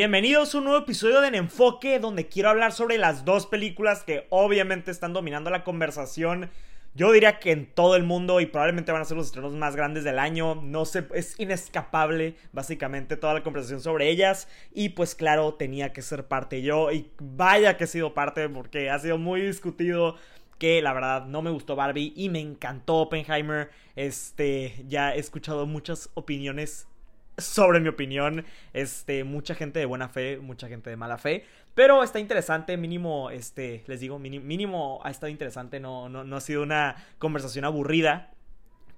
Bienvenidos 0.00 0.54
a 0.54 0.58
un 0.58 0.64
nuevo 0.64 0.78
episodio 0.78 1.20
de 1.20 1.28
En 1.28 1.34
Enfoque, 1.34 1.98
donde 1.98 2.26
quiero 2.26 2.48
hablar 2.48 2.72
sobre 2.72 2.96
las 2.96 3.26
dos 3.26 3.46
películas 3.46 4.02
que 4.02 4.26
obviamente 4.30 4.90
están 4.90 5.12
dominando 5.12 5.50
la 5.50 5.62
conversación. 5.62 6.48
Yo 6.94 7.12
diría 7.12 7.38
que 7.38 7.52
en 7.52 7.66
todo 7.66 7.96
el 7.96 8.04
mundo 8.04 8.40
y 8.40 8.46
probablemente 8.46 8.92
van 8.92 9.02
a 9.02 9.04
ser 9.04 9.18
los 9.18 9.26
estrenos 9.26 9.52
más 9.52 9.76
grandes 9.76 10.02
del 10.02 10.18
año. 10.18 10.54
No 10.54 10.86
sé, 10.86 11.06
es 11.12 11.38
inescapable 11.38 12.34
básicamente 12.50 13.18
toda 13.18 13.34
la 13.34 13.42
conversación 13.42 13.82
sobre 13.82 14.08
ellas. 14.08 14.48
Y 14.72 14.88
pues 14.88 15.14
claro, 15.14 15.52
tenía 15.52 15.92
que 15.92 16.00
ser 16.00 16.26
parte 16.26 16.62
yo. 16.62 16.90
Y 16.90 17.10
vaya 17.18 17.76
que 17.76 17.84
he 17.84 17.86
sido 17.86 18.14
parte 18.14 18.48
porque 18.48 18.88
ha 18.88 18.98
sido 19.00 19.18
muy 19.18 19.42
discutido 19.42 20.16
que 20.56 20.80
la 20.80 20.94
verdad 20.94 21.26
no 21.26 21.42
me 21.42 21.50
gustó 21.50 21.76
Barbie 21.76 22.14
y 22.16 22.30
me 22.30 22.40
encantó 22.40 23.00
Oppenheimer. 23.02 23.68
Este, 23.96 24.82
ya 24.88 25.14
he 25.14 25.18
escuchado 25.18 25.66
muchas 25.66 26.08
opiniones 26.14 26.86
sobre 27.40 27.80
mi 27.80 27.88
opinión. 27.88 28.44
Este, 28.72 29.24
mucha 29.24 29.54
gente 29.54 29.78
de 29.78 29.86
buena 29.86 30.08
fe, 30.08 30.38
mucha 30.38 30.68
gente 30.68 30.90
de 30.90 30.96
mala 30.96 31.18
fe. 31.18 31.44
Pero 31.74 32.02
está 32.02 32.18
interesante, 32.18 32.76
mínimo, 32.76 33.30
este, 33.30 33.84
les 33.86 34.00
digo, 34.00 34.18
mínimo, 34.18 35.00
ha 35.04 35.10
estado 35.10 35.30
interesante, 35.30 35.80
no, 35.80 36.08
no, 36.08 36.24
no 36.24 36.36
ha 36.36 36.40
sido 36.40 36.62
una 36.62 36.96
conversación 37.18 37.64
aburrida. 37.64 38.30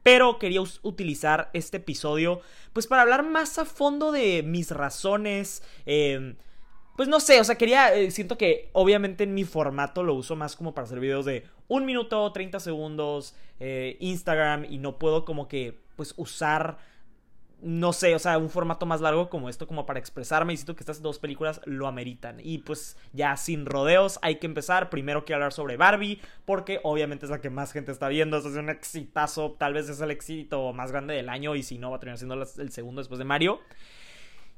Pero 0.03 0.39
quería 0.39 0.61
utilizar 0.83 1.51
este 1.53 1.77
episodio, 1.77 2.41
pues 2.73 2.87
para 2.87 3.03
hablar 3.03 3.23
más 3.23 3.59
a 3.59 3.65
fondo 3.65 4.11
de 4.11 4.43
mis 4.43 4.71
razones. 4.71 5.63
Eh, 5.87 6.35
pues 6.97 7.09
no 7.09 7.21
sé, 7.21 7.41
o 7.41 7.45
sea, 7.45 7.57
quería, 7.57 7.95
eh, 7.95 8.11
siento 8.11 8.37
que 8.37 8.69
obviamente 8.73 9.25
en 9.25 9.35
mi 9.35 9.45
formato 9.45 10.03
lo 10.03 10.15
uso 10.15 10.37
más 10.37 10.57
como 10.57 10.75
para 10.75 10.85
hacer 10.85 11.01
videos 11.01 11.25
de 11.25 11.45
un 11.69 11.87
minuto, 11.87 12.31
30 12.33 12.61
segundos, 12.61 13.35
eh, 13.61 13.97
Instagram, 14.01 14.67
y 14.69 14.79
no 14.79 14.99
puedo 14.99 15.25
como 15.25 15.49
que, 15.49 15.81
pues 15.97 16.13
usar 16.17 16.79
no 17.62 17.93
sé, 17.93 18.15
o 18.15 18.19
sea, 18.19 18.39
un 18.39 18.51
formato 18.51 18.87
más 18.87 19.01
largo 19.01 19.31
como 19.31 19.48
esto, 19.48 19.67
como 19.67 19.87
para 19.87 20.00
expresarme. 20.00 20.53
Y 20.53 20.56
siento 20.56 20.75
que 20.75 20.83
estas 20.83 21.00
dos 21.00 21.19
películas 21.19 21.61
lo 21.64 21.87
ameritan. 21.87 22.41
Y 22.42 22.59
pues 22.59 22.97
ya 23.12 23.37
sin 23.37 23.67
rodeos, 23.67 24.19
hay 24.23 24.37
que 24.37 24.47
empezar. 24.47 24.91
Primero 24.91 25.25
quiero 25.25 25.37
hablar 25.37 25.53
sobre 25.53 25.77
Barbie, 25.77 26.20
porque 26.45 26.81
obviamente 26.83 27.25
es 27.27 27.31
la 27.31 27.41
que 27.41 27.50
más 27.50 27.72
gente 27.72 27.92
está 27.92 28.09
viendo. 28.09 28.37
es 28.37 28.45
un 28.45 28.69
exitazo, 28.69 29.53
tal 29.53 29.75
vez 29.75 29.89
es 29.89 30.00
el 30.00 30.11
éxito 30.11 30.72
más 30.72 30.91
grande 30.91 31.14
del 31.14 31.28
año. 31.28 31.55
Y 31.55 31.62
si 31.62 31.78
no, 31.78 31.91
va 31.91 31.97
a 31.97 32.00
terminar 32.00 32.19
siendo 32.19 32.34
el 32.34 32.72
segundo 32.72 33.00
después 33.00 33.19
de 33.19 33.25
Mario. 33.25 33.61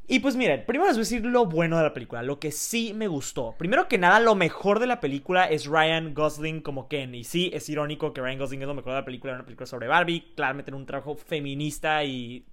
Y 0.07 0.19
pues 0.19 0.36
miren, 0.36 0.64
primero 0.67 0.86
les 0.86 0.97
voy 0.97 1.01
a 1.01 1.05
decir 1.05 1.25
lo 1.25 1.47
bueno 1.47 1.79
de 1.79 1.83
la 1.83 1.95
película, 1.95 2.23
lo 2.23 2.39
que 2.39 2.53
sí 2.53 2.92
me 2.92 3.09
gustó. 3.09 3.55
Primero 3.57 3.89
que 3.89 3.97
nada, 3.97 4.20
lo 4.20 4.34
mejor 4.34 4.79
de 4.79 4.86
la 4.86 5.01
película 5.01 5.47
es 5.47 5.64
Ryan 5.64 6.12
Gosling 6.12 6.61
como 6.61 6.89
Ken. 6.89 7.14
Y 7.14 7.25
sí, 7.25 7.51
es 7.55 7.67
irónico 7.70 8.12
que 8.12 8.20
Ryan 8.20 8.39
Gosling 8.39 8.61
es 8.61 8.69
lo 8.69 8.75
mejor 8.75 8.92
de 8.92 8.98
la 8.98 9.05
película, 9.07 9.33
una 9.33 9.45
película 9.45 9.67
sobre 9.67 9.89
Barbie, 9.89 10.33
claramente 10.36 10.70
en 10.70 10.75
un 10.75 10.84
trabajo 10.84 11.17
feminista 11.17 12.05
y 12.05 12.45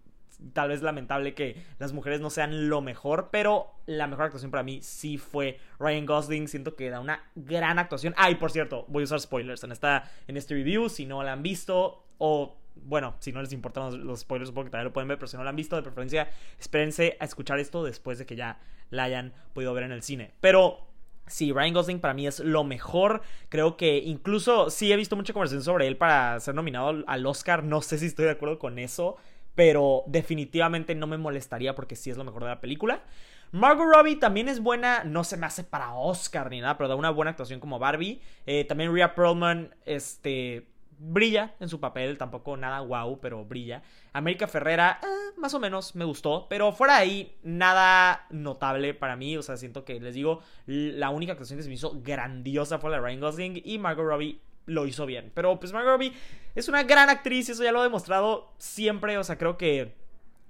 tal 0.54 0.70
vez 0.70 0.82
lamentable 0.82 1.34
que 1.34 1.64
las 1.80 1.94
mujeres 1.94 2.22
no 2.22 2.30
sean 2.30 2.70
lo 2.70 2.82
mejor, 2.82 3.30
pero 3.32 3.72
la 3.86 4.08
mejor 4.08 4.26
actuación 4.26 4.52
para 4.52 4.64
mí 4.64 4.80
sí 4.82 5.18
fue 5.18 5.60
Ryan 5.80 6.06
Gosling. 6.06 6.48
Siento 6.48 6.76
que 6.76 6.90
da 6.90 7.00
una 7.00 7.24
gran 7.36 7.80
actuación. 7.80 8.14
Ah, 8.18 8.30
por 8.40 8.52
cierto, 8.52 8.86
voy 8.88 9.04
a 9.04 9.06
usar 9.06 9.20
spoilers 9.20 9.64
en, 9.64 9.72
esta, 9.72 10.10
en 10.28 10.38
este 10.38 10.56
review. 10.56 10.90
Si 10.90 11.06
no 11.06 11.24
la 11.24 11.34
han 11.34 11.44
visto, 11.44 12.04
o 12.18 12.58
bueno, 12.76 13.16
si 13.20 13.32
no 13.32 13.42
les 13.42 13.54
importan 13.54 14.06
los, 14.06 14.22
spoilers, 14.22 14.50
supongo 14.50 14.66
que 14.66 14.72
también 14.72 14.86
lo 14.86 14.94
pueden 14.94 15.08
ver, 15.08 15.18
pero 15.18 15.28
si 15.28 15.38
no 15.38 15.44
la 15.44 15.50
han 15.50 15.56
visto, 15.56 15.76
de 15.76 15.84
preferencia, 15.84 16.30
espérense 16.60 17.18
a 17.20 17.26
escuchar 17.26 17.60
esto 17.60 17.84
después 17.84 18.18
de 18.18 18.26
que 18.26 18.36
ya 18.36 18.60
la 18.90 19.04
hayan 19.04 19.34
podido 19.54 19.74
ver 19.74 19.84
en 19.84 19.92
el 19.92 20.04
cine. 20.04 20.32
Pero 20.42 20.88
Sí, 21.28 21.54
Ryan 21.54 21.74
Gosling 21.74 22.00
para 22.02 22.14
mí 22.14 22.28
es 22.28 22.40
lo 22.40 22.66
mejor. 22.66 23.22
Creo 23.48 23.78
que 23.78 24.00
incluso 24.00 24.70
sí 24.70 24.92
he 24.92 24.98
visto 24.98 25.16
mucha 25.16 25.32
conversación 25.32 25.64
sobre 25.64 25.88
él 25.88 25.96
para 25.96 26.38
ser 26.42 26.56
nominado 26.56 27.06
al 27.08 27.26
Oscar. 27.26 27.64
No 27.64 27.82
sé 27.82 27.98
si 28.00 28.08
estoy 28.08 28.26
de 28.26 28.32
acuerdo 28.32 28.60
con 28.60 28.78
eso 28.80 29.16
pero 29.56 30.04
definitivamente 30.08 30.96
no 30.96 31.08
me 31.08 31.18
molestaría 31.18 31.76
porque 31.76 31.96
sí 31.96 32.10
es 32.10 32.18
lo 32.18 32.24
mejor 32.24 32.44
de 32.44 32.50
la 32.50 32.62
película. 32.62 33.04
Margot 33.52 33.86
Robbie 33.86 34.16
también 34.16 34.48
es 34.48 34.62
buena, 34.62 35.04
no 35.04 35.26
se 35.26 35.36
me 35.36 35.46
hace 35.46 35.66
para 35.66 35.94
Oscar 35.94 36.50
ni 36.50 36.62
nada, 36.62 36.78
pero 36.78 36.88
da 36.88 36.96
una 36.96 37.10
buena 37.10 37.32
actuación 37.32 37.60
como 37.60 37.80
Barbie. 37.80 38.22
Eh, 38.46 38.64
también 38.64 38.94
Rhea 38.94 39.14
Perlman, 39.14 39.76
este, 39.86 40.68
brilla 40.98 41.54
en 41.60 41.68
su 41.68 41.80
papel, 41.82 42.18
tampoco 42.18 42.56
nada 42.56 42.80
guau, 42.80 43.20
pero 43.20 43.44
brilla. 43.44 43.82
América 44.14 44.48
Ferrera, 44.48 45.00
eh, 45.04 45.34
más 45.38 45.54
o 45.54 45.60
menos 45.60 45.96
me 45.96 46.06
gustó, 46.06 46.48
pero 46.48 46.72
fuera 46.72 46.96
de 46.96 47.02
ahí, 47.02 47.36
nada 47.44 48.26
notable 48.30 48.94
para 48.94 49.18
mí. 49.18 49.36
O 49.36 49.42
sea, 49.42 49.58
siento 49.58 49.84
que 49.84 50.00
les 50.00 50.16
digo, 50.16 50.42
la 50.66 51.10
única 51.10 51.34
actuación 51.34 51.58
que 51.58 51.64
se 51.64 51.70
me 51.70 51.76
hizo 51.76 52.00
grandiosa 52.02 52.80
fue 52.80 52.90
la 52.90 52.98
de 52.98 53.04
Ryan 53.04 53.20
Gosling 53.20 53.62
y 53.66 53.78
Margot 53.80 54.06
Robbie 54.06 54.40
lo 54.66 54.88
hizo 54.88 55.06
bien. 55.06 55.32
Pero 55.34 55.60
pues 55.60 55.74
Margot 55.74 55.92
Robbie 55.92 56.14
es 56.56 56.68
una 56.68 56.84
gran 56.84 57.10
actriz 57.10 57.50
y 57.50 57.52
eso 57.54 57.64
ya 57.64 57.72
lo 57.72 57.82
ha 57.82 57.84
demostrado 57.84 58.54
siempre. 58.58 59.18
O 59.18 59.24
sea, 59.24 59.38
creo 59.38 59.58
que 59.58 59.96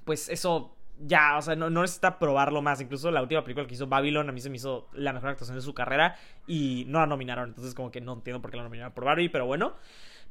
pues 0.05 0.29
eso 0.29 0.75
ya, 0.99 1.37
o 1.37 1.41
sea, 1.41 1.55
no, 1.55 1.69
no, 1.69 1.81
necesita 1.81 2.19
probarlo 2.19 2.61
más. 2.61 2.81
Incluso 2.81 3.11
la 3.11 3.21
última 3.21 3.43
película 3.43 3.67
que 3.67 3.73
hizo 3.73 3.87
Babylon 3.87 4.29
a 4.29 4.31
mí 4.31 4.41
se 4.41 4.49
me 4.49 4.57
hizo 4.57 4.89
la 4.93 5.13
mejor 5.13 5.29
actuación 5.29 5.57
de 5.57 5.61
su 5.63 5.73
carrera 5.73 6.15
y 6.47 6.85
no 6.87 6.99
la 6.99 7.07
nominaron. 7.07 7.49
Entonces 7.49 7.73
como 7.73 7.91
que 7.91 8.01
no 8.01 8.13
entiendo 8.13 8.41
por 8.41 8.51
qué 8.51 8.57
la 8.57 8.63
nominaron 8.63 8.93
por 8.93 9.05
Barbie, 9.05 9.29
pero 9.29 9.45
bueno. 9.45 9.73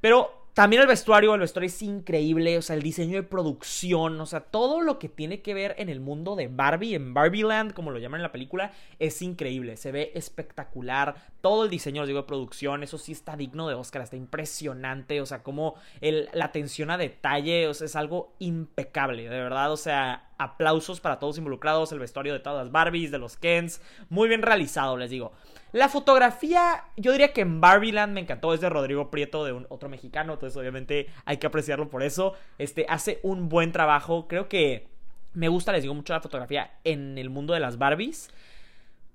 Pero 0.01 0.49
también 0.55 0.83
el 0.83 0.89
vestuario, 0.89 1.35
el 1.35 1.41
vestuario 1.41 1.69
es 1.69 1.83
increíble, 1.83 2.59
o 2.59 2.63
sea, 2.63 2.75
el 2.75 2.83
diseño 2.83 3.17
de 3.17 3.23
producción, 3.23 4.21
o 4.21 4.27
sea, 4.27 4.41
todo 4.41 4.81
lo 4.81 4.99
que 4.99 5.09
tiene 5.09 5.43
que 5.43 5.55
ver 5.55 5.75
en 5.79 5.89
el 5.89 6.01
mundo 6.01 6.37
de 6.37 6.49
Barbie, 6.49 6.95
en 6.95 7.15
Barbieland, 7.15 7.73
como 7.73 7.91
lo 7.91 7.99
llaman 7.99 8.19
en 8.19 8.25
la 8.25 8.33
película, 8.33 8.73
es 8.99 9.23
increíble, 9.23 9.77
se 9.77 9.93
ve 9.93 10.11
espectacular, 10.15 11.15
todo 11.41 11.65
el 11.65 11.71
diseño, 11.71 12.07
digo, 12.07 12.21
de 12.21 12.27
producción, 12.27 12.83
eso 12.83 12.99
sí 12.99 13.13
está 13.13 13.37
digno 13.37 13.69
de 13.69 13.75
Oscar, 13.75 14.03
está 14.03 14.17
impresionante, 14.17 15.21
o 15.21 15.27
sea, 15.27 15.43
como 15.43 15.75
el, 16.01 16.29
la 16.33 16.47
atención 16.47 16.91
a 16.91 16.99
detalle, 16.99 17.69
es 17.69 17.97
algo 17.97 18.33
impecable, 18.39 19.23
de 19.23 19.41
verdad, 19.41 19.73
o 19.73 19.77
sea, 19.77 20.29
aplausos 20.39 21.01
para 21.01 21.19
todos 21.19 21.39
involucrados, 21.39 21.93
el 21.93 21.99
vestuario 21.99 22.33
de 22.33 22.41
todas 22.41 22.65
las 22.65 22.73
Barbies, 22.73 23.11
de 23.11 23.19
los 23.19 23.37
Kens, 23.37 23.81
muy 24.09 24.29
bien 24.29 24.43
realizado, 24.43 24.97
les 24.97 25.11
digo. 25.11 25.33
La 25.73 25.89
fotografía, 25.89 26.85
yo 26.97 27.13
diría 27.13 27.33
que 27.33 27.43
en 27.43 27.61
Barbieland 27.61 28.13
me 28.13 28.21
encantó, 28.21 28.53
es 28.53 28.61
de 28.61 28.69
Rodrigo 28.69 29.11
Prieto, 29.11 29.45
de 29.45 29.53
un 29.53 29.67
otro 29.69 29.89
mexicano, 29.89 30.33
entonces 30.33 30.57
obviamente 30.57 31.07
hay 31.25 31.37
que 31.37 31.47
apreciarlo 31.47 31.89
por 31.89 32.03
eso. 32.03 32.35
Este 32.59 32.87
hace 32.89 33.21
un 33.23 33.49
buen 33.49 33.71
trabajo, 33.71 34.27
creo 34.27 34.49
que 34.49 34.89
me 35.33 35.49
gusta, 35.49 35.73
les 35.73 35.83
digo 35.83 35.95
mucho 35.95 36.13
la 36.13 36.21
fotografía 36.21 36.73
en 36.83 37.19
el 37.19 37.31
mundo 37.31 37.55
de 37.55 37.61
las 37.61 37.79
Barbies. 37.79 38.31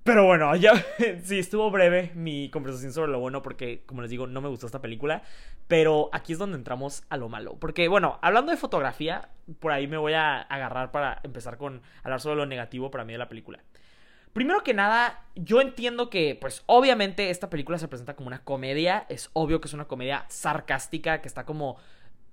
Pero 0.05 0.23
bueno, 0.23 0.55
ya 0.55 0.71
sí, 1.23 1.39
estuvo 1.39 1.71
breve 1.71 2.11
mi 2.13 2.51
conversación 2.51 2.93
sobre 2.93 3.11
lo 3.11 3.19
bueno 3.19 3.41
porque, 3.41 3.81
como 3.87 4.03
les 4.03 4.11
digo, 4.11 4.27
no 4.27 4.39
me 4.39 4.49
gustó 4.49 4.67
esta 4.67 4.79
película. 4.79 5.23
Pero 5.67 6.11
aquí 6.13 6.33
es 6.33 6.37
donde 6.37 6.57
entramos 6.57 7.03
a 7.09 7.17
lo 7.17 7.27
malo. 7.27 7.57
Porque, 7.59 7.87
bueno, 7.87 8.19
hablando 8.21 8.51
de 8.51 8.57
fotografía, 8.59 9.29
por 9.59 9.71
ahí 9.71 9.87
me 9.87 9.97
voy 9.97 10.13
a 10.13 10.41
agarrar 10.41 10.91
para 10.91 11.21
empezar 11.23 11.57
con 11.57 11.81
hablar 12.03 12.21
sobre 12.21 12.35
lo 12.35 12.45
negativo 12.45 12.91
para 12.91 13.03
mí 13.03 13.13
de 13.13 13.17
la 13.17 13.27
película. 13.27 13.63
Primero 14.31 14.61
que 14.61 14.75
nada, 14.75 15.23
yo 15.33 15.59
entiendo 15.59 16.11
que, 16.11 16.37
pues 16.39 16.61
obviamente 16.67 17.31
esta 17.31 17.49
película 17.49 17.79
se 17.79 17.87
presenta 17.87 18.15
como 18.15 18.27
una 18.27 18.43
comedia, 18.43 19.07
es 19.09 19.31
obvio 19.33 19.59
que 19.59 19.67
es 19.67 19.73
una 19.73 19.85
comedia 19.85 20.25
sarcástica, 20.27 21.19
que 21.21 21.27
está 21.27 21.45
como, 21.45 21.77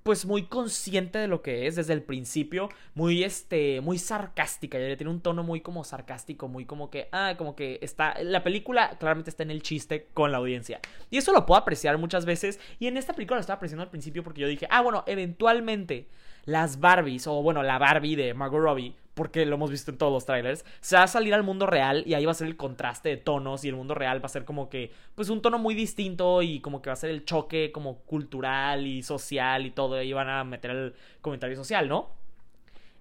pues 0.02 0.26
muy 0.26 0.44
consciente 0.44 1.18
de 1.18 1.28
lo 1.28 1.42
que 1.42 1.66
es 1.66 1.76
desde 1.76 1.92
el 1.92 2.02
principio, 2.02 2.68
muy, 2.94 3.22
este, 3.22 3.80
muy 3.80 3.98
sarcástica, 3.98 4.78
ya 4.78 4.96
tiene 4.96 5.10
un 5.10 5.20
tono 5.20 5.42
muy 5.42 5.60
como 5.60 5.84
sarcástico, 5.84 6.48
muy 6.48 6.64
como 6.64 6.90
que, 6.90 7.08
ah, 7.12 7.34
como 7.38 7.54
que 7.54 7.78
está, 7.82 8.20
la 8.22 8.42
película 8.42 8.96
claramente 8.98 9.30
está 9.30 9.42
en 9.42 9.50
el 9.50 9.62
chiste 9.62 10.08
con 10.14 10.32
la 10.32 10.38
audiencia. 10.38 10.80
Y 11.10 11.18
eso 11.18 11.32
lo 11.32 11.46
puedo 11.46 11.60
apreciar 11.60 11.98
muchas 11.98 12.24
veces, 12.24 12.58
y 12.78 12.88
en 12.88 12.96
esta 12.96 13.12
película 13.12 13.36
lo 13.36 13.40
estaba 13.40 13.56
apreciando 13.56 13.84
al 13.84 13.90
principio 13.90 14.22
porque 14.22 14.40
yo 14.40 14.48
dije, 14.48 14.66
ah, 14.70 14.80
bueno, 14.80 15.04
eventualmente 15.06 16.08
las 16.44 16.80
Barbies, 16.80 17.26
o 17.26 17.42
bueno, 17.42 17.62
la 17.62 17.78
Barbie 17.78 18.16
de 18.16 18.34
Margot 18.34 18.60
Robbie, 18.60 18.94
porque 19.15 19.45
lo 19.47 19.56
hemos 19.56 19.71
visto 19.71 19.91
en 19.91 19.99
todos 19.99 20.12
los 20.12 20.25
trailers, 20.25 20.65
se 20.81 20.97
va 20.97 21.05
a 21.05 21.06
salir 21.06 21.34
al 21.34 21.43
mundo 21.43 21.67
real 21.67 22.03
y 22.06 22.15
ahí 22.15 22.25
va 22.25 22.33
a 22.33 22.34
ser 22.34 22.47
el 22.47 22.56
contraste 22.56 23.11
de 23.11 23.17
tonos 23.17 23.65
y 23.65 23.69
el 23.69 23.77
mundo 23.77 23.95
real 23.95 24.23
va 24.23 24.27
a 24.27 24.31
ser 24.31 24.45
como 24.45 24.69
que, 24.69 24.93
pues 25.15 25.28
un 25.28 25.43
tono 25.43 25.59
muy 25.59 25.75
distinto 25.75 26.43
y 26.43 26.61
como 26.61 26.81
que 26.81 26.91
va 26.91 26.95
a 26.95 26.97
ser 26.97 27.11
el 27.11 27.25
choque 27.25 27.73
como 27.73 27.99
cultural 28.00 28.87
y 28.87 29.03
social 29.03 29.67
y 29.67 29.71
todo, 29.71 30.00
y 30.03 30.12
van 30.12 30.28
a 30.28 30.45
meter 30.45 30.71
el 30.71 30.95
comentario 31.21 31.56
social, 31.56 31.88
¿no? 31.88 32.11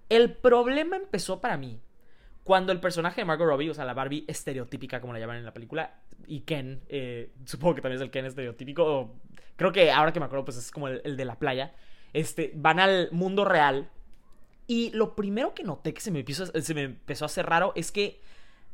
El 0.09 0.33
problema 0.33 0.97
empezó 0.97 1.39
para 1.39 1.57
mí 1.57 1.79
cuando 2.43 2.71
el 2.71 2.79
personaje 2.79 3.21
de 3.21 3.25
Margot 3.25 3.47
Robbie, 3.47 3.69
o 3.69 3.73
sea, 3.73 3.85
la 3.85 3.93
Barbie 3.93 4.25
estereotípica 4.27 4.99
como 4.99 5.13
la 5.13 5.19
llaman 5.19 5.37
en 5.37 5.45
la 5.45 5.53
película, 5.53 5.99
y 6.27 6.41
Ken, 6.41 6.81
eh, 6.89 7.31
supongo 7.45 7.75
que 7.75 7.81
también 7.81 7.97
es 7.97 8.03
el 8.03 8.11
Ken 8.11 8.25
estereotípico, 8.25 9.15
creo 9.55 9.71
que 9.71 9.91
ahora 9.91 10.11
que 10.11 10.19
me 10.19 10.25
acuerdo, 10.25 10.45
pues 10.45 10.57
es 10.57 10.71
como 10.71 10.87
el 10.87 11.15
de 11.15 11.25
la 11.25 11.39
playa, 11.39 11.73
este, 12.13 12.51
van 12.55 12.79
al 12.79 13.09
mundo 13.11 13.45
real. 13.45 13.89
Y 14.71 14.89
lo 14.91 15.17
primero 15.17 15.53
que 15.53 15.65
noté 15.65 15.93
que 15.93 15.99
se 15.99 16.11
me, 16.11 16.21
empezó, 16.21 17.25
a 17.25 17.25
hacer 17.25 17.45
raro 17.45 17.73
es 17.75 17.91
que 17.91 18.21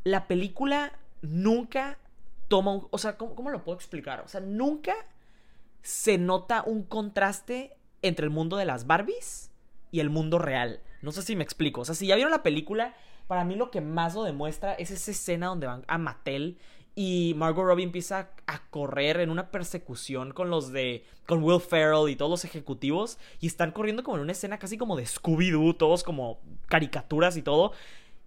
la 0.04 0.28
película 0.28 0.94
nunca 1.24 1.98
toma 2.50 2.72
un... 2.72 2.88
O 2.92 3.00
sea, 3.00 3.18
¿cómo, 3.18 3.50
lo 3.50 3.64
puedo 3.64 3.76
explicar? 3.76 4.20
O 4.20 4.28
sea, 4.28 4.40
nunca 4.40 4.94
se 5.82 6.20
nota 6.20 6.62
un 6.62 6.84
contraste 6.84 7.76
entre 8.04 8.26
el 8.26 8.30
mundo 8.30 8.58
de 8.58 8.66
las 8.66 8.86
Barbies 8.86 9.50
y 9.90 10.00
el 10.00 10.12
mundo 10.12 10.38
real. 10.38 10.82
No 11.02 11.12
sé 11.12 11.24
si 11.24 11.36
me 11.36 11.44
explico. 11.44 11.82
O 11.82 11.86
sea, 11.86 11.96
si 11.96 12.06
ya 12.06 12.14
vieron 12.14 12.30
la 12.30 12.44
película, 12.44 12.94
para 13.26 13.44
mí 13.44 13.56
lo 13.56 13.72
que 13.72 13.82
más 13.82 14.14
lo 14.14 14.22
demuestra 14.22 14.76
es 14.76 14.92
esa 14.92 15.10
escena 15.10 15.48
donde 15.48 15.66
van 15.66 15.84
a 15.88 15.98
Mattel 15.98 16.60
y 17.00 17.36
Margot 17.36 17.64
Robbie 17.64 17.84
empieza 17.84 18.32
a 18.48 18.60
correr 18.72 19.20
en 19.20 19.30
una 19.30 19.52
persecución 19.52 20.34
con 20.34 20.50
los 20.50 20.72
de. 20.72 21.06
con 21.28 21.44
Will 21.44 21.62
Ferrell 21.62 22.10
y 22.10 22.16
todos 22.16 22.32
los 22.32 22.44
ejecutivos. 22.44 23.20
Y 23.40 23.46
están 23.46 23.72
corriendo 23.72 24.02
como 24.02 24.18
en 24.18 24.24
una 24.24 24.32
escena 24.32 24.58
casi 24.58 24.80
como 24.80 24.96
de 24.96 25.06
Scooby-Doo, 25.06 25.78
todos 25.78 26.04
como 26.04 26.40
caricaturas 26.66 27.38
y 27.38 27.44
todo. 27.44 27.72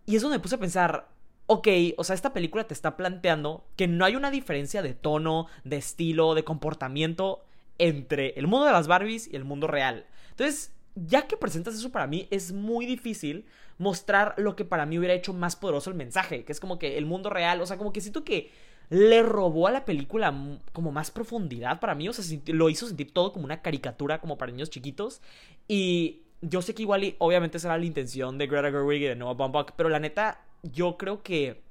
Y 0.07 0.15
eso 0.15 0.31
me 0.31 0.39
puse 0.39 0.55
a 0.55 0.59
pensar. 0.59 1.09
ok, 1.47 1.67
o 1.97 2.05
sea, 2.05 2.15
esta 2.15 2.33
película 2.33 2.63
te 2.63 2.75
está 2.75 2.97
planteando 2.97 3.65
que 3.75 3.89
no 3.89 4.05
hay 4.05 4.15
una 4.15 4.31
diferencia 4.31 4.83
de 4.83 4.95
tono, 4.95 5.49
de 5.65 5.79
estilo, 5.79 6.37
de 6.37 6.45
comportamiento 6.45 7.45
entre 7.79 8.35
el 8.39 8.47
mundo 8.47 8.67
de 8.67 8.73
las 8.73 8.87
Barbies 8.87 9.27
y 9.27 9.35
el 9.35 9.43
mundo 9.43 9.67
real. 9.67 10.07
Entonces, 10.31 10.73
ya 10.95 11.27
que 11.27 11.37
presentas 11.37 11.75
eso 11.75 11.91
para 11.91 12.07
mí, 12.07 12.29
es 12.31 12.53
muy 12.53 12.87
difícil 12.87 13.47
mostrar 13.81 14.35
lo 14.37 14.57
que 14.57 14.67
para 14.67 14.85
mí 14.85 14.99
hubiera 14.99 15.15
hecho 15.15 15.33
más 15.33 15.57
poderoso 15.57 15.89
el 15.89 15.97
mensaje, 15.97 16.45
que 16.45 16.53
es 16.53 16.61
como 16.61 16.79
que 16.79 16.99
el 16.99 17.07
mundo 17.07 17.31
real, 17.31 17.63
o 17.63 17.67
sea, 17.67 17.79
como 17.79 17.95
que 17.95 18.03
siento 18.03 18.25
que 18.25 18.53
le 18.91 19.23
robó 19.23 19.69
a 19.69 19.71
la 19.71 19.87
película 19.87 20.35
como 20.75 20.93
más 20.93 21.11
profundidad 21.11 21.81
para 21.81 21.95
mí, 21.95 22.07
o 22.07 22.13
sea, 22.13 22.39
lo 22.49 22.69
hizo 22.69 22.87
sentir 22.87 23.15
todo 23.15 23.33
como 23.33 23.47
una 23.47 23.63
caricatura 23.63 24.21
como 24.21 24.37
para 24.37 24.53
niños 24.53 24.69
chiquitos 24.69 25.23
y 25.67 26.25
yo 26.43 26.61
sé 26.61 26.75
que 26.75 26.83
igual 26.83 27.15
obviamente 27.17 27.59
será 27.59 27.79
la 27.79 27.87
intención 27.87 28.37
de 28.37 28.49
Greta 28.49 28.71
Gerwig 28.71 29.01
y 29.01 29.07
de 29.07 29.17
Noah 29.17 29.33
Baumbach, 29.33 29.73
pero 29.77 29.89
la 29.89 29.99
neta 29.99 30.45
yo 30.63 30.99
creo 30.99 31.23
que 31.23 31.63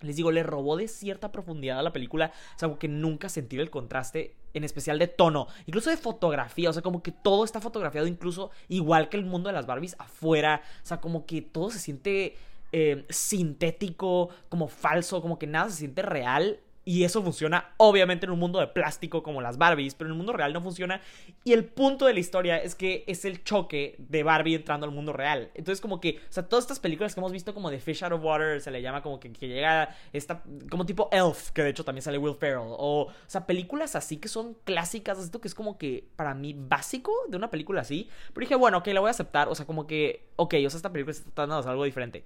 les 0.00 0.16
digo, 0.16 0.30
le 0.30 0.42
robó 0.42 0.76
de 0.76 0.88
cierta 0.88 1.32
profundidad 1.32 1.78
a 1.78 1.82
la 1.82 1.92
película. 1.92 2.32
O 2.54 2.58
sea, 2.58 2.68
como 2.68 2.78
que 2.78 2.88
nunca 2.88 3.28
sentí 3.28 3.58
el 3.58 3.70
contraste, 3.70 4.36
en 4.54 4.64
especial 4.64 4.98
de 4.98 5.08
tono, 5.08 5.48
incluso 5.66 5.90
de 5.90 5.96
fotografía. 5.96 6.70
O 6.70 6.72
sea, 6.72 6.82
como 6.82 7.02
que 7.02 7.12
todo 7.12 7.44
está 7.44 7.60
fotografiado, 7.60 8.06
incluso 8.06 8.50
igual 8.68 9.08
que 9.08 9.16
el 9.16 9.24
mundo 9.24 9.48
de 9.48 9.54
las 9.54 9.66
Barbies 9.66 9.96
afuera. 9.98 10.62
O 10.82 10.86
sea, 10.86 11.00
como 11.00 11.26
que 11.26 11.42
todo 11.42 11.70
se 11.70 11.78
siente 11.78 12.36
eh, 12.72 13.06
sintético, 13.08 14.30
como 14.48 14.68
falso, 14.68 15.22
como 15.22 15.38
que 15.38 15.46
nada 15.46 15.70
se 15.70 15.78
siente 15.78 16.02
real. 16.02 16.60
Y 16.88 17.04
eso 17.04 17.22
funciona 17.22 17.74
obviamente 17.76 18.24
en 18.24 18.32
un 18.32 18.38
mundo 18.38 18.60
de 18.60 18.66
plástico 18.66 19.22
como 19.22 19.42
las 19.42 19.58
Barbies, 19.58 19.94
pero 19.94 20.08
en 20.08 20.12
el 20.12 20.16
mundo 20.16 20.32
real 20.32 20.54
no 20.54 20.62
funciona. 20.62 21.02
Y 21.44 21.52
el 21.52 21.66
punto 21.66 22.06
de 22.06 22.14
la 22.14 22.20
historia 22.20 22.56
es 22.56 22.74
que 22.74 23.04
es 23.06 23.26
el 23.26 23.44
choque 23.44 23.96
de 23.98 24.22
Barbie 24.22 24.54
entrando 24.54 24.86
al 24.86 24.92
mundo 24.92 25.12
real. 25.12 25.50
Entonces 25.54 25.82
como 25.82 26.00
que, 26.00 26.18
o 26.30 26.32
sea, 26.32 26.48
todas 26.48 26.64
estas 26.64 26.80
películas 26.80 27.12
que 27.12 27.20
hemos 27.20 27.30
visto 27.30 27.52
como 27.52 27.70
de 27.70 27.78
Fish 27.78 28.02
Out 28.04 28.14
of 28.14 28.24
Water, 28.24 28.62
se 28.62 28.70
le 28.70 28.80
llama 28.80 29.02
como 29.02 29.20
que, 29.20 29.30
que 29.34 29.48
llega 29.48 29.94
esta, 30.14 30.42
como 30.70 30.86
tipo 30.86 31.10
Elf, 31.12 31.50
que 31.50 31.62
de 31.62 31.68
hecho 31.68 31.84
también 31.84 32.00
sale 32.00 32.16
Will 32.16 32.34
Ferrell. 32.34 32.70
O, 32.70 33.02
o 33.02 33.12
sea, 33.26 33.44
películas 33.44 33.94
así 33.94 34.16
que 34.16 34.28
son 34.28 34.56
clásicas, 34.64 35.18
esto 35.18 35.42
que 35.42 35.48
es 35.48 35.54
como 35.54 35.76
que 35.76 36.08
para 36.16 36.32
mí 36.32 36.54
básico 36.56 37.12
de 37.28 37.36
una 37.36 37.50
película 37.50 37.82
así. 37.82 38.08
Pero 38.32 38.46
dije, 38.46 38.54
bueno, 38.54 38.78
ok, 38.78 38.86
la 38.86 39.00
voy 39.00 39.08
a 39.08 39.10
aceptar. 39.10 39.48
O 39.48 39.54
sea, 39.54 39.66
como 39.66 39.86
que, 39.86 40.30
ok, 40.36 40.54
o 40.66 40.70
sea, 40.70 40.78
esta 40.78 40.90
película 40.90 41.12
está 41.12 41.30
tratando 41.34 41.62
de 41.62 41.68
algo 41.68 41.84
diferente. 41.84 42.24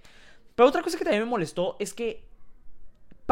Pero 0.55 0.69
otra 0.69 0.83
cosa 0.83 0.97
que 0.99 1.03
también 1.03 1.25
me 1.25 1.31
molestó 1.31 1.75
es 1.81 1.95
que 1.95 2.31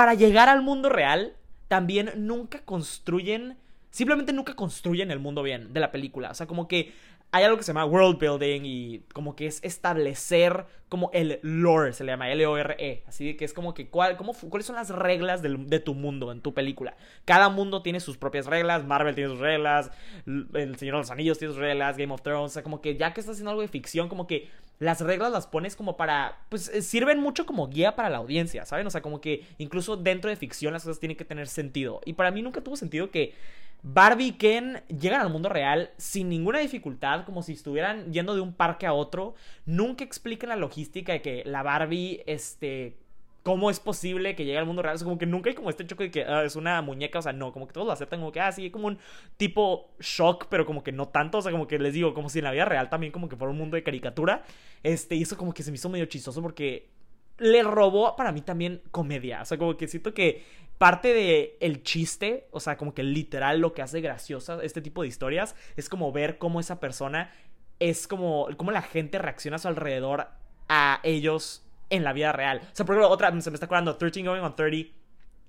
para 0.00 0.14
llegar 0.14 0.48
al 0.48 0.62
mundo 0.62 0.88
real, 0.88 1.36
también 1.68 2.10
nunca 2.16 2.64
construyen, 2.64 3.58
simplemente 3.90 4.32
nunca 4.32 4.56
construyen 4.56 5.10
el 5.10 5.18
mundo 5.18 5.42
bien 5.42 5.74
de 5.74 5.80
la 5.80 5.92
película. 5.92 6.30
O 6.30 6.34
sea, 6.34 6.46
como 6.46 6.68
que 6.68 6.94
hay 7.32 7.44
algo 7.44 7.58
que 7.58 7.64
se 7.64 7.74
llama 7.74 7.84
world 7.84 8.18
building 8.18 8.62
y 8.64 9.00
como 9.12 9.36
que 9.36 9.46
es 9.46 9.62
establecer 9.62 10.64
como 10.88 11.10
el 11.12 11.38
lore, 11.42 11.92
se 11.92 12.04
le 12.04 12.12
llama 12.12 12.30
L-O-R-E. 12.30 13.04
Así 13.06 13.36
que 13.36 13.44
es 13.44 13.52
como 13.52 13.74
que 13.74 13.90
cuál, 13.90 14.16
cómo, 14.16 14.32
cuáles 14.32 14.64
son 14.64 14.76
las 14.76 14.88
reglas 14.88 15.42
de 15.42 15.80
tu 15.80 15.92
mundo, 15.92 16.32
en 16.32 16.40
tu 16.40 16.54
película. 16.54 16.96
Cada 17.26 17.50
mundo 17.50 17.82
tiene 17.82 18.00
sus 18.00 18.16
propias 18.16 18.46
reglas, 18.46 18.86
Marvel 18.86 19.14
tiene 19.14 19.28
sus 19.28 19.40
reglas, 19.40 19.90
El 20.24 20.76
Señor 20.78 20.94
de 20.94 21.00
los 21.00 21.10
Anillos 21.10 21.38
tiene 21.38 21.52
sus 21.52 21.60
reglas, 21.60 21.98
Game 21.98 22.14
of 22.14 22.22
Thrones, 22.22 22.52
o 22.52 22.54
sea, 22.54 22.62
como 22.62 22.80
que 22.80 22.96
ya 22.96 23.12
que 23.12 23.20
estás 23.20 23.34
haciendo 23.34 23.50
algo 23.50 23.60
de 23.60 23.68
ficción, 23.68 24.08
como 24.08 24.26
que 24.26 24.48
las 24.80 25.02
reglas 25.02 25.30
las 25.30 25.46
pones 25.46 25.76
como 25.76 25.96
para, 25.96 26.38
pues 26.48 26.68
eh, 26.68 26.80
sirven 26.82 27.20
mucho 27.20 27.44
como 27.44 27.68
guía 27.68 27.94
para 27.94 28.08
la 28.08 28.16
audiencia, 28.16 28.64
¿saben? 28.64 28.86
O 28.86 28.90
sea, 28.90 29.02
como 29.02 29.20
que 29.20 29.46
incluso 29.58 29.96
dentro 29.96 30.30
de 30.30 30.36
ficción 30.36 30.72
las 30.72 30.82
cosas 30.82 30.98
tienen 30.98 31.18
que 31.18 31.24
tener 31.26 31.48
sentido. 31.48 32.00
Y 32.06 32.14
para 32.14 32.30
mí 32.30 32.40
nunca 32.40 32.62
tuvo 32.62 32.76
sentido 32.76 33.10
que 33.10 33.34
Barbie 33.82 34.28
y 34.28 34.32
Ken 34.32 34.82
llegan 34.88 35.20
al 35.20 35.28
mundo 35.28 35.50
real 35.50 35.90
sin 35.98 36.30
ninguna 36.30 36.60
dificultad, 36.60 37.26
como 37.26 37.42
si 37.42 37.52
estuvieran 37.52 38.10
yendo 38.10 38.34
de 38.34 38.40
un 38.40 38.54
parque 38.54 38.86
a 38.86 38.94
otro. 38.94 39.34
Nunca 39.66 40.02
explican 40.02 40.48
la 40.48 40.56
logística 40.56 41.12
de 41.12 41.20
que 41.20 41.42
la 41.44 41.62
Barbie, 41.62 42.22
este, 42.26 42.96
cómo 43.42 43.70
es 43.70 43.80
posible 43.80 44.34
que 44.34 44.44
llegue 44.44 44.58
al 44.58 44.66
mundo 44.66 44.82
real. 44.82 44.96
Es 44.96 45.02
como 45.02 45.18
que 45.18 45.26
nunca 45.26 45.50
hay 45.50 45.56
como 45.56 45.70
este 45.70 45.86
choque 45.86 46.04
de 46.04 46.10
que 46.10 46.24
ah, 46.24 46.44
es 46.44 46.56
una 46.56 46.82
muñeca, 46.82 47.18
o 47.18 47.22
sea, 47.22 47.32
no, 47.32 47.52
como 47.52 47.66
que 47.66 47.72
todos 47.72 47.86
lo 47.86 47.92
aceptan, 47.92 48.20
como 48.20 48.32
que, 48.32 48.40
ah, 48.40 48.52
sí, 48.52 48.70
como 48.70 48.88
un 48.88 48.98
tipo 49.36 49.94
shock, 50.00 50.46
pero 50.48 50.66
como 50.66 50.82
que 50.82 50.92
no 50.92 51.08
tanto, 51.08 51.38
o 51.38 51.42
sea, 51.42 51.52
como 51.52 51.66
que 51.66 51.78
les 51.78 51.94
digo, 51.94 52.14
como 52.14 52.28
si 52.28 52.38
en 52.38 52.44
la 52.44 52.52
vida 52.52 52.64
real 52.64 52.90
también 52.90 53.12
como 53.12 53.28
que 53.28 53.36
fuera 53.36 53.50
un 53.50 53.58
mundo 53.58 53.76
de 53.76 53.82
caricatura. 53.82 54.44
Este, 54.82 55.14
y 55.14 55.22
eso 55.22 55.36
como 55.36 55.54
que 55.54 55.62
se 55.62 55.70
me 55.70 55.76
hizo 55.76 55.88
medio 55.88 56.06
chistoso 56.06 56.42
porque 56.42 56.90
le 57.38 57.62
robó 57.62 58.16
para 58.16 58.32
mí 58.32 58.42
también 58.42 58.82
comedia, 58.90 59.42
o 59.42 59.44
sea, 59.44 59.56
como 59.56 59.76
que 59.76 59.88
siento 59.88 60.12
que 60.12 60.44
parte 60.76 61.12
de 61.12 61.56
el 61.60 61.82
chiste, 61.82 62.48
o 62.52 62.60
sea, 62.60 62.76
como 62.76 62.94
que 62.94 63.02
literal 63.02 63.60
lo 63.60 63.72
que 63.72 63.82
hace 63.82 64.00
graciosa 64.00 64.58
este 64.62 64.80
tipo 64.82 65.02
de 65.02 65.08
historias 65.08 65.54
es 65.76 65.88
como 65.88 66.12
ver 66.12 66.38
cómo 66.38 66.60
esa 66.60 66.80
persona 66.80 67.32
es 67.78 68.06
como 68.06 68.48
cómo 68.58 68.70
la 68.70 68.82
gente 68.82 69.18
reacciona 69.18 69.56
a 69.56 69.58
su 69.58 69.68
alrededor 69.68 70.28
a 70.68 71.00
ellos 71.02 71.66
en 71.90 72.04
la 72.04 72.12
vida 72.12 72.32
real. 72.32 72.60
O 72.62 72.76
sea, 72.76 72.86
por 72.86 72.94
ejemplo, 72.94 73.10
otra 73.10 73.28
se 73.40 73.50
me 73.50 73.54
está 73.54 73.66
acordando 73.66 73.96
13 73.96 74.22
Going 74.22 74.40
on 74.40 74.56
30 74.56 75.00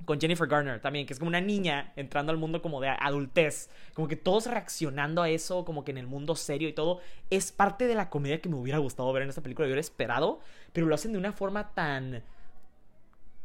con 0.06 0.20
Jennifer 0.20 0.48
Garner 0.48 0.80
también, 0.80 1.06
que 1.06 1.14
es 1.14 1.20
como 1.20 1.30
una 1.30 1.42
niña 1.42 1.94
entrando 1.96 2.32
al 2.32 2.38
mundo 2.38 2.62
como 2.62 2.82
de 2.82 2.90
adultez, 2.90 3.70
como 3.94 4.08
que 4.08 4.16
todos 4.16 4.48
reaccionando 4.48 5.22
a 5.22 5.30
eso, 5.30 5.66
como 5.66 5.84
que 5.84 5.92
en 5.92 5.98
el 5.98 6.08
mundo 6.08 6.36
serio 6.36 6.68
y 6.68 6.74
todo, 6.74 7.00
es 7.30 7.52
parte 7.52 7.88
de 7.88 7.96
la 7.96 8.10
comedia 8.10 8.42
que 8.42 8.50
me 8.50 8.56
hubiera 8.56 8.80
gustado 8.80 9.12
ver 9.14 9.24
en 9.24 9.30
esta 9.30 9.42
película, 9.42 9.68
yo 9.68 9.70
hubiera 9.70 9.82
esperado, 9.82 10.40
pero 10.74 10.88
lo 10.88 10.96
hacen 10.96 11.12
de 11.12 11.18
una 11.18 11.34
forma 11.34 11.74
tan 11.74 12.24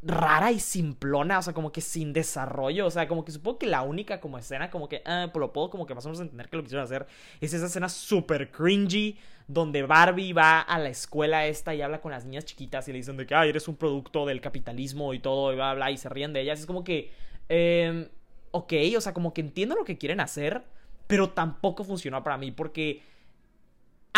rara 0.06 0.52
y 0.52 0.60
simplona, 0.60 1.38
o 1.38 1.42
sea, 1.42 1.52
como 1.52 1.72
que 1.72 1.80
sin 1.80 2.12
desarrollo, 2.12 2.86
o 2.86 2.90
sea, 2.90 3.08
como 3.08 3.24
que 3.24 3.32
supongo 3.32 3.58
que 3.58 3.66
la 3.66 3.82
única 3.82 4.20
como 4.20 4.38
escena, 4.38 4.70
como 4.70 4.88
que, 4.88 5.02
pues 5.04 5.40
lo 5.40 5.52
puedo 5.52 5.70
como 5.70 5.86
que 5.86 5.94
más 5.94 6.04
o 6.06 6.08
menos 6.08 6.20
entender 6.20 6.48
que 6.48 6.56
lo 6.56 6.62
quisieron 6.62 6.84
hacer, 6.84 7.06
es 7.40 7.52
esa 7.52 7.66
escena 7.66 7.88
súper 7.88 8.50
cringy, 8.50 9.18
donde 9.48 9.82
Barbie 9.82 10.32
va 10.32 10.60
a 10.60 10.78
la 10.78 10.88
escuela 10.88 11.46
esta 11.46 11.74
y 11.74 11.82
habla 11.82 12.00
con 12.00 12.12
las 12.12 12.24
niñas 12.24 12.44
chiquitas 12.44 12.86
y 12.88 12.92
le 12.92 12.98
dicen 12.98 13.16
de 13.16 13.26
que, 13.26 13.34
ay, 13.34 13.50
eres 13.50 13.68
un 13.68 13.76
producto 13.76 14.26
del 14.26 14.40
capitalismo 14.40 15.12
y 15.14 15.18
todo, 15.18 15.52
y 15.52 15.56
bla, 15.56 15.74
bla, 15.74 15.90
y 15.90 15.96
se 15.96 16.08
ríen 16.08 16.32
de 16.32 16.40
ellas, 16.40 16.60
es 16.60 16.66
como 16.66 16.84
que, 16.84 17.12
eh, 17.48 18.08
ok, 18.52 18.72
o 18.96 19.00
sea, 19.00 19.12
como 19.12 19.34
que 19.34 19.40
entiendo 19.40 19.74
lo 19.74 19.84
que 19.84 19.98
quieren 19.98 20.20
hacer, 20.20 20.62
pero 21.06 21.30
tampoco 21.30 21.84
funcionó 21.84 22.22
para 22.22 22.36
mí, 22.36 22.50
porque... 22.52 23.02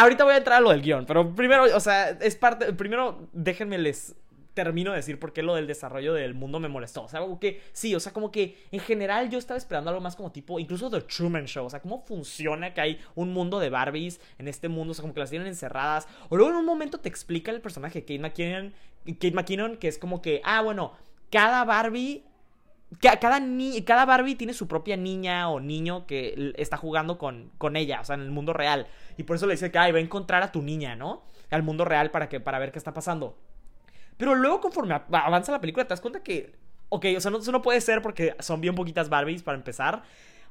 Ahorita 0.00 0.22
voy 0.22 0.34
a 0.34 0.36
entrar 0.36 0.58
a 0.58 0.60
lo 0.60 0.70
del 0.70 0.80
guion, 0.80 1.06
pero 1.06 1.34
primero, 1.34 1.64
o 1.74 1.80
sea, 1.80 2.10
es 2.10 2.36
parte. 2.36 2.72
Primero, 2.72 3.28
déjenme 3.32 3.78
les 3.78 4.14
termino 4.58 4.90
de 4.90 4.96
decir 4.96 5.20
por 5.20 5.32
qué 5.32 5.44
lo 5.44 5.54
del 5.54 5.68
desarrollo 5.68 6.14
del 6.14 6.34
mundo 6.34 6.58
me 6.58 6.66
molestó. 6.66 7.04
O 7.04 7.08
sea, 7.08 7.20
como 7.20 7.38
que 7.38 7.62
sí, 7.72 7.94
o 7.94 8.00
sea, 8.00 8.12
como 8.12 8.32
que 8.32 8.66
en 8.72 8.80
general 8.80 9.30
yo 9.30 9.38
estaba 9.38 9.56
esperando 9.56 9.90
algo 9.90 10.02
más 10.02 10.16
como 10.16 10.32
tipo, 10.32 10.58
incluso 10.58 10.90
The 10.90 11.02
Truman 11.02 11.44
Show. 11.44 11.66
O 11.66 11.70
sea, 11.70 11.80
cómo 11.80 12.00
funciona 12.00 12.74
que 12.74 12.80
hay 12.80 13.00
un 13.14 13.32
mundo 13.32 13.60
de 13.60 13.70
Barbies 13.70 14.20
en 14.36 14.48
este 14.48 14.68
mundo, 14.68 14.90
o 14.90 14.94
sea, 14.94 15.02
como 15.02 15.14
que 15.14 15.20
las 15.20 15.30
tienen 15.30 15.46
encerradas. 15.46 16.08
O 16.28 16.36
luego 16.36 16.50
en 16.50 16.56
un 16.56 16.66
momento 16.66 16.98
te 16.98 17.08
explica 17.08 17.52
el 17.52 17.60
personaje 17.60 18.00
Kate 18.00 18.18
McKinnon, 18.18 18.74
Kate 19.06 19.30
McKinnon, 19.30 19.76
que 19.76 19.86
es 19.86 19.96
como 19.96 20.20
que, 20.20 20.40
ah, 20.42 20.60
bueno, 20.60 20.90
cada 21.30 21.64
Barbie 21.64 22.24
cada, 23.00 23.40
cada 23.84 24.04
Barbie 24.06 24.34
tiene 24.34 24.54
su 24.54 24.66
propia 24.66 24.96
niña 24.96 25.50
o 25.50 25.60
niño 25.60 26.04
que 26.06 26.52
está 26.56 26.76
jugando 26.76 27.16
con, 27.16 27.52
con 27.58 27.76
ella, 27.76 28.00
o 28.00 28.04
sea, 28.04 28.16
en 28.16 28.22
el 28.22 28.32
mundo 28.32 28.52
real. 28.52 28.88
Y 29.16 29.22
por 29.22 29.36
eso 29.36 29.46
le 29.46 29.52
dice 29.52 29.70
que 29.70 29.78
Ay, 29.78 29.92
va 29.92 29.98
a 29.98 30.02
encontrar 30.02 30.42
a 30.42 30.50
tu 30.50 30.62
niña, 30.62 30.96
¿no? 30.96 31.22
Al 31.50 31.62
mundo 31.62 31.84
real 31.84 32.10
para, 32.10 32.28
que, 32.28 32.40
para 32.40 32.58
ver 32.58 32.72
qué 32.72 32.78
está 32.78 32.92
pasando. 32.92 33.36
Pero 34.18 34.34
luego, 34.34 34.60
conforme 34.60 34.94
avanza 34.94 35.52
la 35.52 35.60
película, 35.60 35.86
te 35.86 35.90
das 35.90 36.02
cuenta 36.02 36.22
que. 36.22 36.54
Ok, 36.90 37.06
o 37.16 37.20
sea, 37.20 37.30
eso 37.38 37.52
no 37.52 37.62
puede 37.62 37.80
ser 37.80 38.02
porque 38.02 38.34
son 38.40 38.60
bien 38.60 38.74
poquitas 38.74 39.08
Barbies 39.08 39.42
para 39.42 39.56
empezar. 39.56 40.02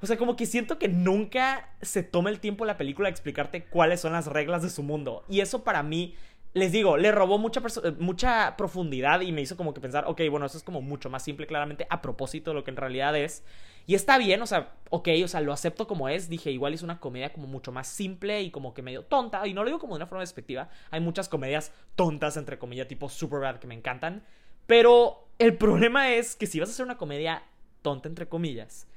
O 0.02 0.06
sea, 0.06 0.18
como 0.18 0.36
que 0.36 0.46
siento 0.46 0.78
que 0.78 0.88
nunca 0.88 1.70
se 1.82 2.04
toma 2.04 2.30
el 2.30 2.40
tiempo 2.40 2.66
la 2.66 2.78
película 2.78 3.08
de 3.08 3.12
explicarte 3.12 3.66
cuáles 3.66 4.02
son 4.02 4.14
las 4.14 4.28
reglas 4.28 4.62
de 4.62 4.70
su 4.70 4.84
mundo. 4.84 5.24
Y 5.28 5.42
eso 5.42 5.64
para 5.64 5.82
mí, 5.84 6.16
les 6.54 6.72
digo, 6.72 6.98
le 6.98 7.12
robó 7.12 7.38
mucha, 7.38 7.62
mucha 8.00 8.56
profundidad 8.58 9.22
y 9.22 9.32
me 9.32 9.42
hizo 9.42 9.58
como 9.58 9.74
que 9.74 9.82
pensar, 9.82 10.06
ok, 10.08 10.22
bueno, 10.30 10.46
eso 10.46 10.58
es 10.58 10.64
como 10.64 10.82
mucho 10.82 11.10
más 11.10 11.24
simple, 11.24 11.48
claramente, 11.48 11.86
a 11.90 12.02
propósito 12.02 12.52
de 12.52 12.56
lo 12.56 12.64
que 12.64 12.72
en 12.72 12.78
realidad 12.78 13.16
es. 13.16 13.44
Y 13.86 13.96
está 13.96 14.18
bien, 14.18 14.42
o 14.42 14.46
sea, 14.46 14.74
ok, 14.90 15.08
o 15.24 15.28
sea, 15.28 15.40
lo 15.40 15.54
acepto 15.54 15.88
como 15.88 16.10
es. 16.10 16.28
Dije, 16.28 16.52
igual 16.52 16.74
es 16.74 16.82
una 16.82 17.00
comedia 17.00 17.32
como 17.32 17.48
mucho 17.48 17.72
más 17.72 17.88
simple 17.88 18.42
y 18.42 18.52
como 18.52 18.74
que 18.74 18.82
medio 18.82 19.06
tonta. 19.06 19.48
Y 19.48 19.54
no 19.54 19.64
lo 19.64 19.70
digo 19.70 19.80
como 19.80 19.94
de 19.94 20.00
una 20.00 20.08
forma 20.08 20.22
despectiva. 20.22 20.68
Hay 20.92 21.00
muchas 21.00 21.30
comedias 21.30 21.72
tontas, 21.96 22.36
entre 22.36 22.60
comillas, 22.60 22.90
tipo 22.90 23.08
Superbad 23.08 23.60
que 23.60 23.68
me 23.68 23.76
encantan. 23.76 24.26
Pero 24.66 25.30
el 25.40 25.56
problema 25.56 26.12
es 26.12 26.36
que 26.36 26.48
si 26.48 26.60
vas 26.60 26.68
a 26.68 26.74
hacer 26.74 26.86
una 26.86 26.98
comedia 26.98 27.44
tonta, 27.82 28.10
entre 28.10 28.28
comillas, 28.28 28.88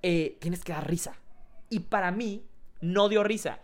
eh, 0.00 0.38
tienes 0.40 0.64
que 0.64 0.72
dar 0.72 0.88
risa. 0.88 1.14
Y 1.68 1.80
para 1.80 2.10
mí, 2.10 2.46
no 2.80 3.10
dio 3.10 3.22
risa. 3.24 3.60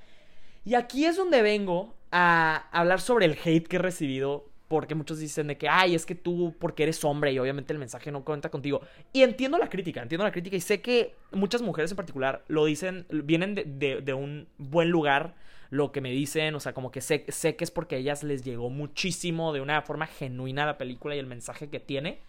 Y 0.66 0.75
aquí 0.75 1.06
es 1.06 1.16
donde 1.16 1.40
vengo 1.40 1.94
a 2.10 2.68
hablar 2.72 3.00
sobre 3.00 3.26
el 3.26 3.38
hate 3.42 3.66
que 3.66 3.76
he 3.76 3.80
recibido 3.80 4.48
porque 4.68 4.94
muchos 4.94 5.18
dicen 5.18 5.46
de 5.46 5.56
que, 5.56 5.68
ay, 5.68 5.94
es 5.94 6.04
que 6.04 6.14
tú, 6.14 6.54
porque 6.58 6.82
eres 6.82 7.02
hombre 7.04 7.32
y 7.32 7.38
obviamente 7.38 7.72
el 7.72 7.78
mensaje 7.78 8.12
no 8.12 8.22
cuenta 8.22 8.50
contigo. 8.50 8.82
Y 9.12 9.22
entiendo 9.22 9.56
la 9.56 9.70
crítica, 9.70 10.02
entiendo 10.02 10.24
la 10.24 10.30
crítica 10.30 10.56
y 10.56 10.60
sé 10.60 10.82
que 10.82 11.14
muchas 11.32 11.62
mujeres 11.62 11.90
en 11.90 11.96
particular 11.96 12.44
lo 12.48 12.66
dicen, 12.66 13.06
vienen 13.10 13.54
de, 13.54 14.14
un 14.14 14.46
buen 14.58 14.90
lugar 14.90 15.34
lo 15.70 15.90
que 15.90 16.00
me 16.00 16.10
dicen, 16.10 16.54
o 16.54 16.60
sea, 16.60 16.74
como 16.74 16.90
que 16.90 17.00
sé, 17.00 17.24
sé 17.28 17.56
que 17.56 17.64
es 17.64 17.70
porque 17.70 17.96
a 17.96 17.98
ellas 17.98 18.22
les 18.22 18.44
llegó 18.44 18.68
muchísimo 18.68 19.52
de 19.52 19.60
una 19.60 19.80
forma 19.82 20.06
genuina 20.06 20.66
la 20.66 20.78
película 20.78 21.16
y 21.16 21.18
el 21.18 21.26
mensaje 21.26 21.68
que 21.68 21.80
tiene. 21.80 22.20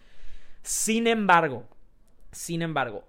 Sin 0.62 1.06
embargo, 1.06 1.66
sin 2.32 2.62
embargo, 2.62 3.04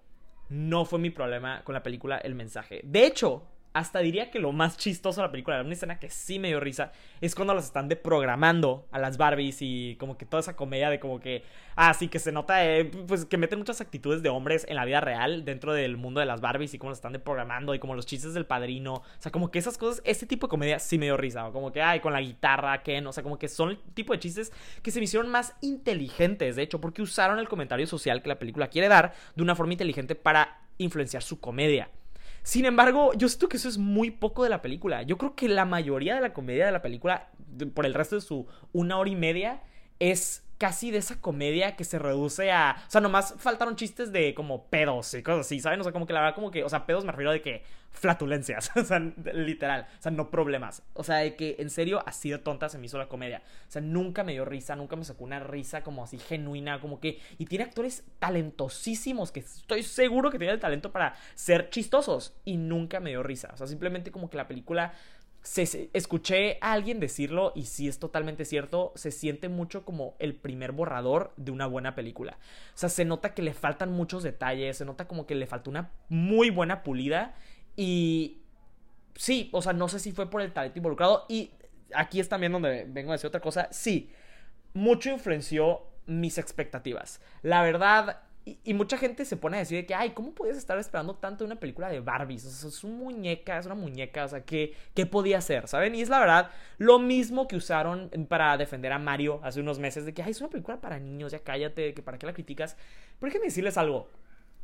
no 0.49 0.83
fue 0.83 0.99
mi 0.99 1.09
problema 1.09 1.63
con 1.63 1.73
la 1.73 1.83
película 1.83 2.17
el 2.17 2.35
mensaje. 2.35 2.81
De 2.83 3.05
hecho, 3.05 3.43
hasta 3.73 3.99
diría 3.99 4.31
que 4.31 4.39
lo 4.39 4.51
más 4.51 4.77
chistoso 4.77 5.21
de 5.21 5.27
la 5.27 5.31
película, 5.31 5.61
una 5.61 5.73
escena 5.73 5.99
que 5.99 6.09
sí 6.09 6.39
me 6.39 6.49
dio 6.49 6.59
risa, 6.59 6.91
es 7.21 7.35
cuando 7.35 7.53
las 7.53 7.65
están 7.65 7.87
deprogramando 7.87 8.85
a 8.91 8.99
las 8.99 9.17
Barbies 9.17 9.57
y 9.61 9.95
como 9.97 10.17
que 10.17 10.25
toda 10.25 10.41
esa 10.41 10.55
comedia 10.55 10.89
de 10.89 10.99
como 10.99 11.19
que, 11.19 11.43
ah, 11.75 11.95
que 12.09 12.19
se 12.19 12.31
nota, 12.31 12.65
eh, 12.65 12.85
pues 13.07 13.25
que 13.25 13.37
meten 13.37 13.59
muchas 13.59 13.79
actitudes 13.79 14.21
de 14.23 14.29
hombres 14.29 14.65
en 14.67 14.75
la 14.75 14.83
vida 14.83 14.99
real 14.99 15.45
dentro 15.45 15.73
del 15.73 15.95
mundo 15.95 16.19
de 16.19 16.25
las 16.25 16.41
Barbies 16.41 16.73
y 16.73 16.79
cómo 16.79 16.89
las 16.89 16.97
están 16.97 17.13
deprogramando 17.13 17.73
y 17.73 17.79
como 17.79 17.95
los 17.95 18.05
chistes 18.05 18.33
del 18.33 18.45
padrino, 18.45 18.95
o 18.95 19.03
sea, 19.19 19.31
como 19.31 19.51
que 19.51 19.59
esas 19.59 19.77
cosas, 19.77 20.01
ese 20.05 20.25
tipo 20.25 20.47
de 20.47 20.49
comedia 20.49 20.79
sí 20.79 20.97
me 20.97 21.05
dio 21.05 21.15
risa, 21.15 21.49
como 21.51 21.71
que, 21.71 21.81
ay, 21.81 22.01
con 22.01 22.11
la 22.11 22.21
guitarra, 22.21 22.83
Ken, 22.83 23.07
o 23.07 23.13
sea, 23.13 23.23
como 23.23 23.39
que 23.39 23.47
son 23.47 23.69
el 23.69 23.79
tipo 23.93 24.11
de 24.13 24.19
chistes 24.19 24.51
que 24.81 24.91
se 24.91 24.99
me 24.99 25.05
hicieron 25.05 25.29
más 25.29 25.55
inteligentes, 25.61 26.57
de 26.57 26.63
hecho, 26.63 26.81
porque 26.81 27.01
usaron 27.01 27.39
el 27.39 27.47
comentario 27.47 27.87
social 27.87 28.21
que 28.21 28.29
la 28.29 28.39
película 28.39 28.67
quiere 28.67 28.89
dar 28.89 29.13
de 29.35 29.43
una 29.43 29.55
forma 29.55 29.73
inteligente 29.73 30.15
para 30.15 30.61
influenciar 30.77 31.23
su 31.23 31.39
comedia. 31.39 31.89
Sin 32.43 32.65
embargo, 32.65 33.13
yo 33.13 33.29
siento 33.29 33.50
que 33.50 33.57
eso 33.57 33.69
es 33.69 33.77
muy 33.77 34.12
poco 34.12 34.43
de 34.43 34.50
la 34.50 34.62
película. 34.62 35.03
Yo 35.03 35.17
creo 35.17 35.36
que 35.36 35.48
la 35.48 35.65
mayoría 35.65 36.15
de 36.15 36.21
la 36.21 36.33
comedia 36.33 36.65
de 36.65 36.71
la 36.71 36.81
película, 36.81 37.29
por 37.74 37.86
el 37.86 37.93
resto 37.93 38.15
de 38.15 38.21
su 38.21 38.48
una 38.74 38.98
hora 38.98 39.10
y 39.10 39.15
media, 39.15 39.62
es 40.00 40.43
casi 40.62 40.91
de 40.91 41.00
esa 41.00 41.20
comedia 41.20 41.75
que 41.75 41.84
se 41.84 41.98
reduce 41.98 42.51
a. 42.51 42.75
O 42.88 42.91
sea, 42.91 43.01
nomás 43.01 43.34
faltaron 43.39 43.75
chistes 43.75 44.12
de 44.12 44.36
como 44.36 44.65
pedos 44.65 45.12
y 45.15 45.24
cosas 45.24 45.48
así, 45.48 45.60
¿saben? 45.60 45.80
O 45.80 45.84
sea, 45.84 45.91
como 45.91 46.06
que 46.06 46.13
la 46.13 46.20
verdad, 46.20 46.36
como 46.36 46.51
que. 46.51 46.63
O 46.63 46.70
sea, 46.70 46.86
pedos 46.86 47.03
me 47.03 47.12
refiero 47.12 47.32
de 47.32 47.41
que 47.41 47.63
flatulencias. 47.89 48.70
o 48.77 48.84
sea, 48.84 49.00
literal. 49.00 49.88
O 49.98 50.01
sea, 50.03 50.12
no 50.12 50.30
problemas. 50.30 50.84
O 50.94 51.03
sea, 51.03 51.15
de 51.15 51.36
que 51.36 51.56
en 51.58 51.72
serio, 51.72 52.03
así 52.06 52.30
de 52.30 52.38
tonta 52.38 52.70
se 52.70 52.77
me 52.77 52.86
hizo 52.86 53.00
la 53.00 53.08
comedia. 53.08 53.41
O 53.68 53.72
sea, 53.72 53.82
nunca 53.82 54.24
me 54.24 54.34
dio 54.34 54.46
risa, 54.46 54.75
nunca 54.75 54.96
me 54.96 55.03
sacó 55.03 55.24
una 55.24 55.39
risa 55.39 55.82
como 55.82 56.03
así 56.03 56.20
genuina, 56.20 56.80
como 56.80 57.00
que. 57.00 57.20
Y 57.39 57.48
tiene 57.48 57.63
actores 57.63 58.03
talentosísimos 58.20 59.32
que 59.32 59.39
estoy 59.39 59.82
seguro 59.82 60.30
que 60.30 60.38
tienen 60.38 60.53
el 60.53 60.62
talento 60.62 60.91
para 60.91 61.15
ser 61.34 61.72
chistosos. 61.72 62.36
Y 62.46 62.58
nunca 62.58 63.00
me 63.00 63.10
dio 63.10 63.24
risa. 63.24 63.50
O 63.51 63.58
sea, 63.58 63.65
simplemente 63.65 64.12
como 64.12 64.30
que 64.30 64.38
la 64.38 64.48
película 64.48 64.94
se, 65.41 65.89
escuché 65.93 66.57
a 66.62 66.74
alguien 66.74 67.00
decirlo 67.00 67.51
y 67.55 67.65
sí 67.65 67.88
es 67.88 68.00
totalmente 68.00 68.45
cierto, 68.45 68.91
se 68.95 69.12
siente 69.12 69.50
mucho 69.50 69.83
como 69.83 70.15
el 70.19 70.36
primer 70.36 70.71
borrador 70.71 71.33
de 71.38 71.51
una 71.51 71.65
buena 71.65 71.95
película. 71.95 72.38
O 72.74 72.77
sea, 72.77 72.89
se 72.89 73.05
nota 73.05 73.33
que 73.33 73.41
le 73.41 73.53
faltan 73.53 73.91
muchos 73.91 74.24
detalles, 74.24 74.77
se 74.77 74.86
nota 74.86 75.07
como 75.07 75.25
que 75.25 75.36
le 75.36 75.48
falta 75.48 75.69
una 75.69 75.91
muy 76.10 76.50
buena 76.50 76.83
pulida 76.83 77.36
y 77.75 78.41
sí, 79.15 79.50
o 79.51 79.62
sea, 79.62 79.74
no 79.74 79.88
sé 79.88 80.00
si 80.00 80.12
fue 80.12 80.29
por 80.29 80.41
el 80.41 80.53
talento 80.53 80.79
involucrado 80.79 81.25
y 81.27 81.51
aquí 81.93 82.19
es 82.19 82.29
también 82.29 82.51
donde 82.51 82.86
vengo 82.88 83.12
a 83.12 83.15
decir 83.15 83.27
otra 83.27 83.41
cosa, 83.41 83.67
sí, 83.71 84.12
mucho 84.74 85.10
influenció 85.10 85.88
mis 86.05 86.38
expectativas. 86.38 87.19
La 87.41 87.62
verdad, 87.63 88.21
y, 88.43 88.74
mucha 88.74 88.98
gente 88.98 89.24
se 89.24 89.38
pone 89.38 89.57
a 89.57 89.60
decir 89.60 89.86
que, 89.86 89.93
ay, 89.93 90.12
¿cómo 90.12 90.33
podías 90.33 90.57
estar 90.57 90.77
esperando 90.79 91.15
tanto 91.15 91.43
de 91.43 91.51
una 91.51 91.60
película 91.60 91.89
de 91.89 92.00
Barbies? 92.00 92.43
O 92.45 92.50
sea, 92.50 92.69
es 92.69 92.83
una 92.83 92.95
muñeca, 92.95 93.60
es 93.60 93.67
una 93.67 93.75
muñeca, 93.75 94.25
o 94.25 94.27
sea, 94.27 94.43
¿qué, 94.43 94.74
¿qué 94.95 95.05
podía 95.05 95.38
hacer? 95.38 95.67
¿Saben? 95.67 95.93
Y 95.93 96.01
es 96.01 96.10
la 96.10 96.19
verdad, 96.19 96.50
lo 96.79 96.98
mismo 96.98 97.48
que 97.48 97.55
usaron 97.55 98.10
para 98.27 98.57
defender 98.57 98.93
a 98.93 99.00
Mario 99.00 99.39
hace 99.43 99.60
unos 99.60 99.77
meses, 99.77 100.05
de 100.05 100.13
que, 100.13 100.24
ay, 100.24 100.31
es 100.31 100.41
una 100.41 100.50
película 100.50 100.81
para 100.81 101.00
niños, 101.00 101.31
ya 101.31 101.39
cállate, 101.39 101.93
que 101.93 102.01
para 102.01 102.17
qué 102.17 102.25
la 102.25 102.33
criticas. 102.33 102.77
Pero 103.19 103.29
déjenme 103.29 103.45
decirles 103.45 103.77
algo, 103.77 104.10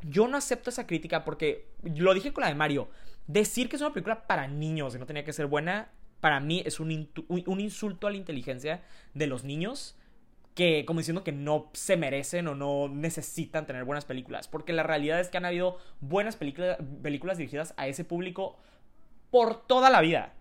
yo 0.02 0.26
no 0.26 0.36
acepto 0.36 0.70
esa 0.70 0.86
crítica 0.86 1.24
porque, 1.24 1.68
lo 1.84 2.12
dije 2.14 2.32
con 2.32 2.42
la 2.42 2.48
de 2.48 2.56
Mario, 2.56 2.88
decir 3.28 3.68
que 3.68 3.76
es 3.76 3.82
una 3.82 3.92
película 3.92 4.26
para 4.26 4.48
niños 4.48 4.96
y 4.96 4.98
no 4.98 5.06
tenía 5.06 5.24
que 5.24 5.32
ser 5.32 5.46
buena, 5.46 5.92
para 6.20 6.40
mí 6.40 6.64
es 6.66 6.80
un, 6.80 7.08
un 7.28 7.60
insulto 7.60 8.08
a 8.08 8.10
la 8.10 8.16
inteligencia 8.16 8.82
de 9.14 9.28
los 9.28 9.44
niños 9.44 9.94
que 10.58 10.84
como 10.84 10.98
diciendo 10.98 11.22
que 11.22 11.30
no 11.30 11.70
se 11.72 11.96
merecen 11.96 12.48
o 12.48 12.56
no 12.56 12.88
necesitan 12.88 13.64
tener 13.64 13.84
buenas 13.84 14.04
películas, 14.04 14.48
porque 14.48 14.72
la 14.72 14.82
realidad 14.82 15.20
es 15.20 15.28
que 15.28 15.36
han 15.36 15.44
habido 15.44 15.78
buenas 16.00 16.34
películas 16.34 17.38
dirigidas 17.38 17.74
a 17.76 17.86
ese 17.86 18.04
público 18.04 18.58
por 19.30 19.68
toda 19.68 19.88
la 19.88 20.00
vida. 20.00 20.34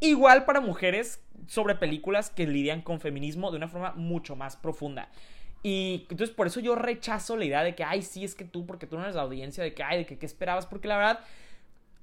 Igual 0.00 0.44
para 0.44 0.60
mujeres 0.60 1.22
sobre 1.46 1.76
películas 1.76 2.30
que 2.30 2.48
lidian 2.48 2.82
con 2.82 2.98
feminismo 2.98 3.52
de 3.52 3.58
una 3.58 3.68
forma 3.68 3.92
mucho 3.92 4.34
más 4.34 4.56
profunda. 4.56 5.08
Y 5.62 6.04
entonces 6.10 6.34
por 6.34 6.48
eso 6.48 6.58
yo 6.58 6.74
rechazo 6.74 7.36
la 7.36 7.44
idea 7.44 7.62
de 7.62 7.76
que, 7.76 7.84
ay, 7.84 8.02
sí, 8.02 8.24
es 8.24 8.34
que 8.34 8.44
tú, 8.44 8.66
porque 8.66 8.88
tú 8.88 8.96
no 8.96 9.04
eres 9.04 9.14
la 9.14 9.22
audiencia, 9.22 9.62
de 9.62 9.72
que, 9.72 9.84
ay, 9.84 9.98
de 9.98 10.06
que 10.06 10.18
qué 10.18 10.26
esperabas, 10.26 10.66
porque 10.66 10.88
la 10.88 10.96
verdad, 10.96 11.20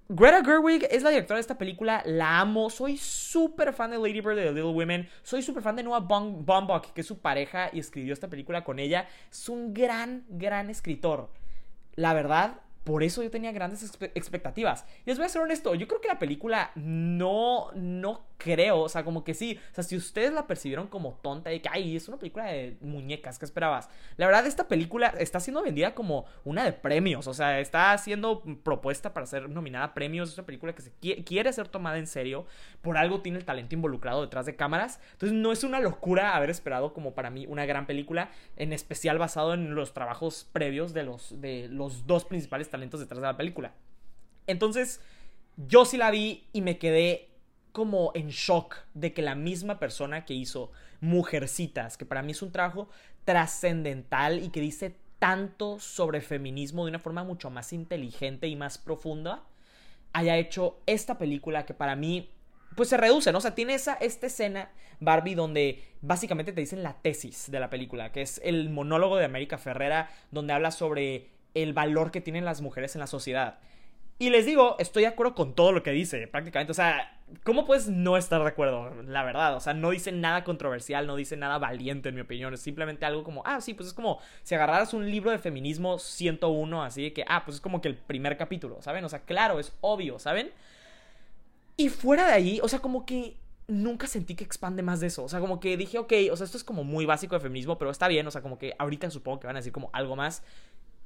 Greta 0.10 0.42
Gerwig 0.42 0.88
es 0.90 1.04
la 1.04 1.10
directora 1.10 1.36
de 1.36 1.42
esta 1.42 1.58
película, 1.58 2.02
la 2.06 2.40
amo, 2.40 2.70
soy 2.70 2.98
súper 2.98 3.74
fan 3.74 3.92
de 3.92 3.98
Lady 3.98 4.22
Bird 4.22 4.38
de 4.38 4.44
The 4.44 4.52
Little 4.54 4.72
Women, 4.72 5.10
soy 5.22 5.42
súper 5.42 5.62
fan 5.62 5.76
de 5.76 5.84
Noah 5.84 6.00
Baumbach, 6.00 6.94
que 6.94 7.02
es 7.02 7.08
su 7.08 7.20
pareja 7.20 7.70
y 7.74 7.80
escribió 7.80 8.14
esta 8.14 8.30
película 8.30 8.64
con 8.64 8.80
ella, 8.80 9.06
es 9.30 9.50
un 9.50 9.74
gran, 9.74 10.24
gran 10.30 10.70
escritor. 10.70 11.30
La 11.96 12.14
verdad, 12.14 12.62
por 12.86 13.04
eso 13.04 13.22
yo 13.22 13.30
tenía 13.30 13.52
grandes 13.52 13.84
expectativas. 14.16 14.86
Y 15.06 15.10
les 15.10 15.18
voy 15.18 15.26
a 15.26 15.30
ser 15.30 15.42
honesto, 15.42 15.76
yo 15.76 15.90
creo 15.90 16.00
que 16.00 16.08
la 16.08 16.20
película 16.20 16.72
no, 16.76 17.70
no 17.76 18.28
creo, 18.38 18.82
o 18.82 18.89
sea, 18.89 19.03
como 19.03 19.24
que 19.24 19.34
sí, 19.34 19.60
o 19.72 19.75
sea, 19.75 19.84
si 19.84 19.96
ustedes 19.96 20.32
la 20.32 20.48
percibieron 20.48 20.88
como 20.88 21.13
tonta 21.22 21.51
y 21.51 21.60
que, 21.60 21.70
ay, 21.72 21.96
es 21.96 22.08
una 22.08 22.17
película 22.17 22.46
de 22.46 22.77
muñecas, 22.82 23.39
¿qué 23.39 23.46
esperabas? 23.46 23.89
La 24.15 24.27
verdad, 24.27 24.46
esta 24.46 24.67
película 24.67 25.08
está 25.17 25.39
siendo 25.39 25.63
vendida 25.63 25.96
como 25.96 26.25
una 26.44 26.63
de 26.63 26.74
premios, 26.74 27.27
o 27.27 27.34
sea, 27.34 27.60
está 27.60 27.98
siendo 27.98 28.44
propuesta 28.63 29.13
para 29.13 29.25
ser 29.25 29.50
nominada 29.50 29.86
a 29.86 29.94
premios, 29.94 30.29
es 30.29 30.38
una 30.38 30.46
película 30.46 30.74
que 30.74 30.82
se 30.82 30.91
quiere 31.24 31.51
ser 31.51 31.67
tomada 31.67 31.98
en 31.98 32.08
serio, 32.08 32.46
por 32.82 32.98
algo 32.98 33.22
tiene 33.22 33.39
el 33.39 33.46
talento 33.46 33.75
involucrado 33.75 34.22
detrás 34.22 34.46
de 34.46 34.56
cámaras, 34.56 35.00
entonces 35.13 35.38
no 35.38 35.51
es 35.51 35.63
una 35.63 35.79
locura 35.79 36.36
haber 36.36 36.50
esperado 36.50 36.94
como 36.94 37.13
para 37.13 37.29
mí 37.29 37.48
una 37.48 37.65
gran 37.65 37.88
película, 37.88 38.32
en 38.56 38.74
especial 38.74 39.17
basado 39.17 39.53
en 39.53 39.75
los 39.75 39.94
trabajos 39.94 40.48
previos 40.51 40.94
de 40.94 41.03
los, 41.03 41.41
de 41.41 41.67
los 41.70 42.06
dos 42.06 42.25
principales 42.25 42.70
talentos 42.70 43.00
detrás 43.00 43.22
de 43.22 43.27
la 43.27 43.38
película. 43.38 43.74
Entonces, 44.46 45.01
yo 45.58 45.86
sí 45.86 45.98
la 45.98 46.12
vi 46.12 46.48
y 46.53 46.62
me 46.62 46.77
quedé 46.77 47.26
como 47.77 48.10
en 48.15 48.29
shock 48.29 48.75
de 48.96 49.13
que 49.13 49.22
la 49.22 49.36
misma 49.36 49.77
persona 49.77 50.25
que 50.25 50.34
hizo 50.34 50.72
Mujercitas, 51.00 51.96
que 51.96 52.07
para 52.07 52.24
mí 52.24 52.31
es 52.31 52.41
un 52.41 52.51
trabajo 52.51 52.89
trascendental 53.24 54.43
y 54.43 54.50
que 54.50 54.62
dice 54.62 54.96
tanto 55.19 55.79
sobre 55.79 56.22
feminismo 56.22 56.86
de 56.86 56.89
una 56.89 56.98
forma 56.98 57.24
mucho 57.24 57.51
más 57.51 57.74
inteligente 57.74 58.48
y 58.48 58.55
más 58.55 58.79
profunda, 58.79 59.43
haya 60.12 60.38
hecho 60.38 60.79
esta 60.88 61.19
película 61.19 61.67
que 61.67 61.75
para 61.75 61.96
mí 61.96 62.31
pues 62.75 62.89
se 62.89 62.98
reduce, 62.98 63.31
¿no? 63.31 63.38
O 63.38 63.41
sea, 63.41 63.53
tiene 63.53 63.75
esa, 63.75 63.93
esta 63.93 64.25
escena, 64.25 64.72
Barbie, 65.00 65.36
donde 65.36 65.84
básicamente 66.01 66.53
te 66.53 66.62
dicen 66.62 66.81
la 66.81 67.00
tesis 67.00 67.51
de 67.51 67.60
la 67.60 67.69
película, 67.69 68.12
que 68.12 68.24
es 68.24 68.41
el 68.43 68.72
monólogo 68.72 69.17
de 69.17 69.25
América 69.25 69.60
Ferrera, 69.60 70.10
donde 70.31 70.53
habla 70.53 70.72
sobre 70.72 71.29
el 71.53 71.74
valor 71.74 72.10
que 72.10 72.22
tienen 72.22 72.43
las 72.43 72.60
mujeres 72.60 72.96
en 72.96 73.01
la 73.01 73.07
sociedad. 73.07 73.60
Y 74.19 74.31
les 74.31 74.45
digo, 74.47 74.75
estoy 74.79 75.03
de 75.03 75.09
acuerdo 75.09 75.36
con 75.36 75.53
todo 75.53 75.71
lo 75.71 75.83
que 75.83 75.91
dice, 75.91 76.27
prácticamente. 76.27 76.71
O 76.71 76.75
sea, 76.75 77.19
¿cómo 77.43 77.65
puedes 77.65 77.88
no 77.88 78.17
estar 78.17 78.41
de 78.41 78.47
acuerdo? 78.47 78.91
La 79.03 79.24
verdad, 79.24 79.55
o 79.55 79.59
sea, 79.59 79.75
no 79.75 79.91
dice 79.91 80.12
nada 80.12 80.43
controversial, 80.43 81.05
no 81.05 81.15
dice 81.15 81.38
nada 81.38 81.59
valiente, 81.59 82.09
en 82.09 82.15
mi 82.15 82.21
opinión. 82.21 82.51
Es 82.53 82.62
simplemente 82.62 83.05
algo 83.05 83.24
como, 83.24 83.43
ah, 83.45 83.62
sí, 83.62 83.75
pues 83.75 83.89
es 83.89 83.93
como 83.93 84.19
si 84.41 84.55
agarraras 84.55 84.95
un 84.95 85.09
libro 85.09 85.29
de 85.29 85.38
feminismo 85.38 86.00
101, 86.00 86.83
así 86.83 87.12
que, 87.12 87.25
ah, 87.27 87.43
pues 87.45 87.55
es 87.55 87.62
como 87.62 87.79
que 87.79 87.89
el 87.89 87.95
primer 87.95 88.38
capítulo, 88.38 88.81
¿saben? 88.81 89.05
O 89.05 89.09
sea, 89.09 89.19
claro, 89.19 89.59
es 89.59 89.74
obvio, 89.81 90.17
¿saben? 90.17 90.51
Y 91.75 91.89
fuera 91.89 92.25
de 92.25 92.33
ahí, 92.33 92.59
o 92.63 92.67
sea, 92.67 92.79
como 92.79 93.05
que 93.05 93.38
nunca 93.67 94.07
sentí 94.07 94.33
que 94.36 94.43
expande 94.43 94.81
más 94.81 95.00
de 95.00 95.07
eso. 95.07 95.24
O 95.24 95.29
sea, 95.29 95.39
como 95.39 95.59
que 95.59 95.77
dije, 95.77 96.00
ok, 96.00 96.13
o 96.31 96.36
sea, 96.36 96.45
esto 96.45 96.57
es 96.57 96.63
como 96.63 96.83
muy 96.83 97.05
básico 97.05 97.36
de 97.36 97.41
feminismo, 97.41 97.77
pero 97.77 97.91
está 97.91 98.07
bien. 98.07 98.25
O 98.25 98.31
sea, 98.31 98.41
como 98.41 98.57
que 98.57 98.74
ahorita 98.79 99.12
supongo 99.12 99.39
que 99.41 99.47
van 99.47 99.57
a 99.57 99.59
decir 99.59 99.74
como 99.74 99.89
algo 99.93 100.15
más. 100.15 100.41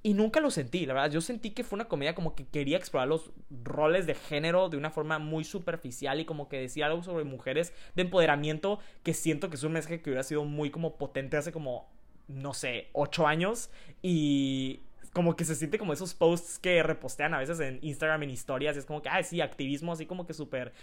Y 0.04 0.16
nunca 0.16 0.40
lo 0.40 0.50
sentí, 0.50 0.86
la 0.86 0.96
verdad. 0.96 1.12
Yo 1.12 1.22
sentí 1.22 1.52
que 1.52 1.64
fue 1.64 1.78
una 1.78 1.86
comedia 1.86 2.16
como 2.16 2.34
que 2.34 2.46
quería 2.46 2.78
explorar 2.78 3.08
los 3.08 3.32
roles 3.64 4.08
de 4.08 4.16
género 4.16 4.68
de 4.70 4.78
una 4.78 4.90
forma 4.90 5.20
muy 5.20 5.44
superficial 5.44 6.20
y 6.20 6.26
como 6.26 6.50
que 6.50 6.60
decía 6.60 6.88
algo 6.88 7.04
sobre 7.04 7.24
mujeres 7.24 7.72
de 7.96 8.02
empoderamiento 8.02 8.80
que 9.04 9.14
siento 9.14 9.50
que 9.50 9.58
es 9.58 9.64
un 9.64 9.74
mensaje 9.74 10.02
que 10.02 10.10
hubiera 10.10 10.24
sido 10.24 10.44
muy 10.44 10.72
como 10.72 10.98
potente 10.98 11.38
hace 11.38 11.52
como, 11.52 11.88
no 12.28 12.56
sé, 12.56 12.88
ocho 12.94 13.28
años. 13.28 13.70
Y 14.02 14.80
como 15.14 15.36
que 15.36 15.46
se 15.46 15.56
siente 15.56 15.78
como 15.78 15.94
esos 15.94 16.16
posts 16.16 16.58
que 16.58 16.82
repostean 16.82 17.34
a 17.36 17.40
veces 17.40 17.60
en 17.60 17.78
Instagram 17.84 18.24
en 18.24 18.32
historias. 18.32 18.76
Y 18.76 18.80
es 18.80 18.86
como 18.86 19.04
que, 19.04 19.10
ah, 19.10 19.22
sí, 19.22 19.40
activismo 19.40 19.94
así 19.94 20.08
como 20.08 20.26
que 20.26 20.34
súper 20.34 20.74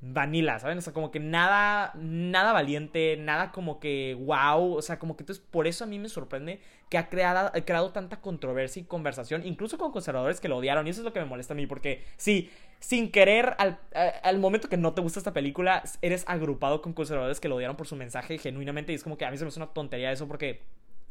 vanilla, 0.00 0.58
¿saben? 0.58 0.78
O 0.78 0.80
sea, 0.80 0.92
como 0.92 1.10
que 1.10 1.20
nada, 1.20 1.92
nada 1.94 2.52
valiente, 2.52 3.16
nada 3.16 3.50
como 3.50 3.80
que 3.80 4.14
wow, 4.20 4.74
o 4.74 4.82
sea, 4.82 4.98
como 4.98 5.16
que 5.16 5.22
entonces 5.22 5.44
por 5.50 5.66
eso 5.66 5.84
a 5.84 5.86
mí 5.86 5.98
me 5.98 6.08
sorprende 6.08 6.60
que 6.90 6.98
ha 6.98 7.08
creado, 7.08 7.50
creado 7.64 7.90
tanta 7.90 8.20
controversia 8.20 8.80
y 8.80 8.84
conversación, 8.84 9.46
incluso 9.46 9.78
con 9.78 9.92
conservadores 9.92 10.40
que 10.40 10.48
lo 10.48 10.58
odiaron, 10.58 10.86
y 10.86 10.90
eso 10.90 11.00
es 11.00 11.04
lo 11.04 11.12
que 11.12 11.20
me 11.20 11.26
molesta 11.26 11.54
a 11.54 11.56
mí, 11.56 11.66
porque 11.66 12.04
sí, 12.16 12.50
sin 12.78 13.10
querer, 13.10 13.54
al, 13.58 13.78
al 14.22 14.38
momento 14.38 14.68
que 14.68 14.76
no 14.76 14.92
te 14.94 15.00
gusta 15.00 15.18
esta 15.18 15.32
película, 15.32 15.82
eres 16.02 16.24
agrupado 16.28 16.82
con 16.82 16.92
conservadores 16.92 17.40
que 17.40 17.48
lo 17.48 17.56
odiaron 17.56 17.76
por 17.76 17.86
su 17.86 17.96
mensaje 17.96 18.38
genuinamente, 18.38 18.92
y 18.92 18.94
es 18.94 19.02
como 19.02 19.16
que 19.18 19.24
a 19.24 19.30
mí 19.30 19.36
se 19.36 19.44
me 19.44 19.48
hace 19.48 19.58
una 19.58 19.72
tontería 19.72 20.12
eso, 20.12 20.28
porque 20.28 20.62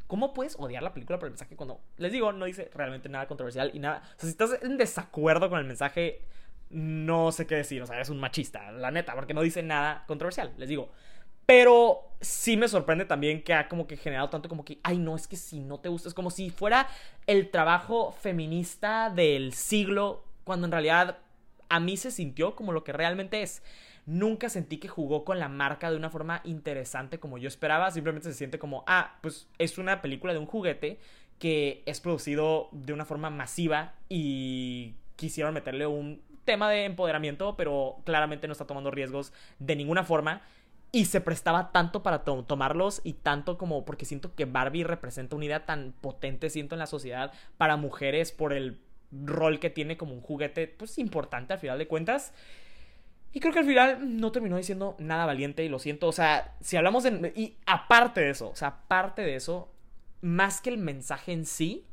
¿Cómo 0.07 0.35
puedes 0.35 0.55
odiar 0.59 0.83
la 0.83 0.93
película 0.93 1.17
por 1.17 1.27
el 1.27 1.31
mensaje 1.31 1.55
cuando, 1.55 1.81
les 1.97 2.11
digo, 2.11 2.31
no 2.31 2.45
dice 2.45 2.69
realmente 2.75 3.09
nada 3.09 3.27
controversial 3.27 3.71
y 3.73 3.79
nada? 3.79 4.03
O 4.03 4.19
sea, 4.19 4.21
si 4.21 4.27
estás 4.27 4.59
en 4.61 4.77
desacuerdo 4.77 5.49
con 5.49 5.57
el 5.57 5.65
mensaje, 5.65 6.21
no 6.69 7.31
sé 7.31 7.47
qué 7.47 7.55
decir, 7.55 7.81
o 7.81 7.87
sea, 7.87 8.01
es 8.01 8.09
un 8.09 8.19
machista, 8.19 8.71
la 8.71 8.91
neta, 8.91 9.13
porque 9.15 9.33
no 9.33 9.41
dice 9.41 9.63
nada 9.63 10.03
controversial, 10.07 10.53
les 10.57 10.69
digo. 10.69 10.89
Pero 11.45 12.01
sí 12.21 12.57
me 12.57 12.67
sorprende 12.67 13.05
también 13.05 13.43
que 13.43 13.53
ha 13.53 13.67
como 13.67 13.85
que 13.85 13.97
generado 13.97 14.29
tanto 14.29 14.49
como 14.49 14.65
que, 14.65 14.79
ay, 14.83 14.97
no, 14.97 15.15
es 15.15 15.27
que 15.27 15.35
si 15.35 15.59
no 15.59 15.79
te 15.79 15.89
gusta, 15.89 16.09
es 16.09 16.15
como 16.15 16.31
si 16.31 16.49
fuera 16.49 16.87
el 17.27 17.51
trabajo 17.51 18.11
feminista 18.11 19.11
del 19.11 19.53
siglo, 19.53 20.23
cuando 20.43 20.65
en 20.65 20.71
realidad 20.71 21.19
a 21.69 21.79
mí 21.79 21.97
se 21.97 22.11
sintió 22.11 22.55
como 22.55 22.71
lo 22.71 22.83
que 22.83 22.93
realmente 22.93 23.41
es. 23.41 23.61
Nunca 24.07 24.49
sentí 24.49 24.77
que 24.77 24.87
jugó 24.87 25.25
con 25.25 25.39
la 25.39 25.49
marca 25.49 25.89
de 25.89 25.97
una 25.97 26.09
forma 26.09 26.41
interesante 26.43 27.19
como 27.19 27.37
yo 27.37 27.47
esperaba. 27.47 27.89
Simplemente 27.91 28.29
se 28.29 28.37
siente 28.37 28.59
como, 28.59 28.83
ah, 28.87 29.17
pues 29.21 29.47
es 29.57 29.77
una 29.77 30.01
película 30.01 30.33
de 30.33 30.39
un 30.39 30.45
juguete 30.45 30.99
que 31.39 31.83
es 31.85 31.99
producido 32.01 32.69
de 32.71 32.93
una 32.93 33.05
forma 33.05 33.29
masiva 33.29 33.95
y 34.07 34.95
quisieron 35.15 35.53
meterle 35.53 35.87
un 35.87 36.21
tema 36.45 36.69
de 36.69 36.85
empoderamiento, 36.85 37.55
pero 37.57 37.97
claramente 38.05 38.47
no 38.47 38.53
está 38.53 38.65
tomando 38.65 38.91
riesgos 38.91 39.33
de 39.59 39.75
ninguna 39.75 40.03
forma. 40.03 40.41
Y 40.91 41.05
se 41.05 41.19
prestaba 41.19 41.73
tanto 41.73 42.03
para 42.03 42.23
tomarlos 42.23 43.01
y 43.03 43.13
tanto 43.13 43.57
como 43.57 43.83
porque 43.83 44.05
siento 44.05 44.33
que 44.33 44.45
Barbie 44.45 44.85
representa 44.85 45.35
una 45.35 45.45
idea 45.45 45.65
tan 45.65 45.93
potente, 45.99 46.49
siento, 46.49 46.75
en 46.75 46.79
la 46.79 46.87
sociedad 46.87 47.33
para 47.57 47.75
mujeres 47.75 48.31
por 48.31 48.53
el 48.53 48.79
rol 49.11 49.59
que 49.59 49.69
tiene 49.69 49.97
como 49.97 50.13
un 50.13 50.21
juguete, 50.21 50.67
pues 50.67 50.97
importante 50.97 51.53
al 51.53 51.59
final 51.59 51.77
de 51.77 51.87
cuentas. 51.87 52.33
Y 53.33 53.41
creo 53.41 53.51
que 53.51 53.59
al 53.59 53.65
final 53.65 54.17
no 54.21 54.31
terminó 54.31 54.55
diciendo 54.55 54.95
nada 54.97 55.25
valiente 55.25 55.65
y 55.65 55.69
lo 55.69 55.79
siento. 55.79 56.07
O 56.07 56.13
sea, 56.13 56.55
si 56.61 56.77
hablamos 56.77 57.03
de... 57.03 57.33
Y 57.35 57.57
aparte 57.65 58.21
de 58.21 58.29
eso, 58.29 58.49
o 58.49 58.55
sea, 58.55 58.69
aparte 58.69 59.23
de 59.23 59.35
eso, 59.35 59.69
más 60.21 60.61
que 60.61 60.69
el 60.69 60.77
mensaje 60.77 61.33
en 61.33 61.45
sí, 61.45 61.85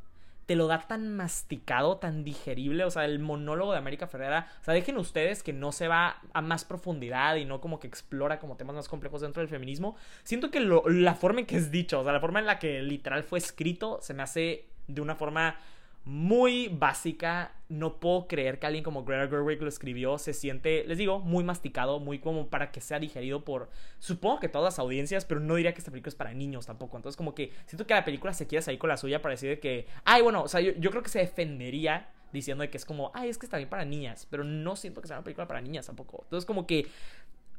te 0.47 0.57
lo 0.57 0.67
da 0.67 0.81
tan 0.81 1.15
masticado, 1.15 1.99
tan 1.99 2.25
digerible. 2.25 2.85
O 2.85 2.91
sea, 2.91 3.05
el 3.05 3.19
monólogo 3.19 3.73
de 3.73 3.79
América 3.79 4.07
Ferrera. 4.07 4.49
O 4.61 4.65
sea, 4.65 4.75
dejen 4.75 4.97
ustedes 4.97 5.43
que 5.43 5.53
no 5.53 5.73
se 5.73 5.89
va 5.89 6.21
a 6.33 6.43
más 6.43 6.65
profundidad 6.65 7.37
y 7.37 7.45
no 7.45 7.61
como 7.61 7.79
que 7.79 7.87
explora 7.87 8.39
como 8.39 8.57
temas 8.57 8.77
más 8.77 8.89
complejos 8.89 9.21
dentro 9.21 9.41
del 9.41 9.49
feminismo. 9.49 9.97
Siento 10.25 10.51
que 10.51 10.61
la 10.61 11.15
forma 11.15 11.41
en 11.41 11.47
que 11.47 11.57
es 11.57 11.71
dicho, 11.71 12.01
o 12.01 12.05
sea, 12.05 12.13
la 12.13 12.21
forma 12.21 12.41
en 12.41 12.47
la 12.47 12.59
que 12.59 12.83
literal 12.83 13.23
fue 13.23 13.39
escrito, 13.39 13.99
se 14.03 14.15
me 14.15 14.23
hace 14.23 14.69
de 14.89 15.01
una 15.01 15.15
forma 15.15 15.57
muy 16.05 16.69
básica. 16.69 17.53
No 17.69 18.01
puedo 18.01 18.27
creer 18.27 18.59
que 18.59 18.67
alguien 18.67 18.85
como 18.85 19.05
Greta 19.05 19.29
Gerwig 19.29 19.63
lo 19.63 19.69
escribió. 19.69 20.19
Se 20.19 20.35
siente, 20.35 20.85
les 20.87 20.99
digo, 20.99 21.21
muy 21.21 21.45
masticado, 21.45 22.01
muy 22.01 22.19
como 22.19 22.49
para 22.49 22.71
que 22.71 22.81
sea 22.81 22.99
digerido 22.99 23.45
por, 23.45 23.71
supongo 23.99 24.41
que 24.41 24.49
todas 24.49 24.75
las 24.75 24.79
audiencias, 24.79 25.25
pero 25.25 25.41
no 25.41 25.55
diría 25.55 25.73
que 25.73 25.79
esta 25.79 25.91
película 25.91 26.11
es 26.11 26.15
para 26.15 26.35
niños 26.35 26.67
tampoco. 26.67 26.97
Entonces, 26.97 27.17
como 27.17 27.35
que 27.35 27.53
siento 27.67 27.87
que 27.87 27.95
la 27.95 28.05
película 28.05 28.35
se 28.35 28.47
quiere 28.47 28.63
salir 28.63 28.79
con 28.79 28.89
la 28.89 28.97
suya 28.97 29.23
para 29.23 29.33
decir 29.33 29.61
que, 29.61 29.87
ay, 30.05 30.23
bueno, 30.23 30.43
o 30.43 30.49
sea, 30.49 30.61
yo, 30.61 30.91
creo 30.91 31.03
que 31.03 31.11
se 31.11 31.21
defendería 31.21 32.11
diciendo 32.33 32.69
que 32.69 32.77
es 32.77 32.85
como, 32.85 33.11
ay, 33.15 33.29
es 33.29 33.39
que 33.39 33.47
está 33.47 33.59
bien 33.59 33.69
para 33.69 33.85
niñas, 33.85 34.27
pero 34.31 34.43
no 34.43 34.75
siento 34.77 35.01
que 35.01 35.09
sea 35.09 35.19
una 35.19 35.25
película 35.25 35.47
para 35.47 35.61
niñas 35.61 35.87
tampoco. 35.87 36.21
Entonces, 36.25 36.47
como 36.47 36.67
que 36.67 36.87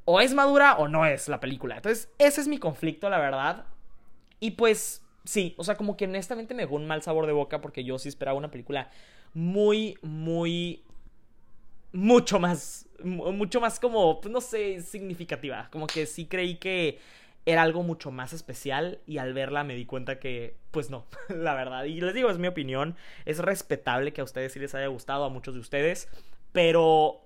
o 0.05 0.19
es 0.19 0.33
madura 0.33 0.75
o 0.77 0.87
no 0.87 1.05
es 1.05 1.29
la 1.29 1.39
película. 1.39 1.77
Entonces, 1.77 2.09
ese 2.17 2.41
es 2.41 2.47
mi 2.47 2.57
conflicto, 2.57 3.09
la 3.09 3.19
verdad. 3.19 3.65
Y 4.39 4.51
pues 4.51 5.02
sí, 5.23 5.55
o 5.57 5.63
sea, 5.63 5.75
como 5.75 5.97
que 5.97 6.05
honestamente 6.05 6.53
me 6.53 6.63
dejó 6.63 6.75
un 6.75 6.87
mal 6.87 7.01
sabor 7.01 7.27
de 7.27 7.33
boca 7.33 7.61
porque 7.61 7.83
yo 7.83 7.97
sí 7.99 8.09
esperaba 8.09 8.37
una 8.37 8.51
película 8.51 8.89
muy, 9.33 9.97
muy... 10.01 10.83
Mucho 11.91 12.39
más, 12.39 12.87
mucho 13.03 13.61
más 13.61 13.79
como, 13.79 14.19
pues, 14.19 14.31
no 14.31 14.41
sé, 14.41 14.81
significativa. 14.81 15.69
Como 15.71 15.85
que 15.85 16.07
sí 16.07 16.25
creí 16.25 16.55
que 16.55 16.97
era 17.45 17.61
algo 17.61 17.83
mucho 17.83 18.09
más 18.09 18.33
especial 18.33 18.99
y 19.05 19.17
al 19.17 19.33
verla 19.33 19.63
me 19.63 19.75
di 19.75 19.85
cuenta 19.85 20.19
que, 20.19 20.55
pues 20.71 20.89
no, 20.89 21.05
la 21.29 21.53
verdad. 21.53 21.83
Y 21.83 22.01
les 22.01 22.13
digo, 22.13 22.29
es 22.31 22.39
mi 22.39 22.47
opinión. 22.47 22.95
Es 23.25 23.39
respetable 23.39 24.11
que 24.13 24.21
a 24.21 24.23
ustedes 24.23 24.53
sí 24.53 24.59
les 24.59 24.73
haya 24.73 24.87
gustado, 24.87 25.25
a 25.25 25.29
muchos 25.29 25.53
de 25.53 25.59
ustedes. 25.59 26.09
Pero 26.51 27.21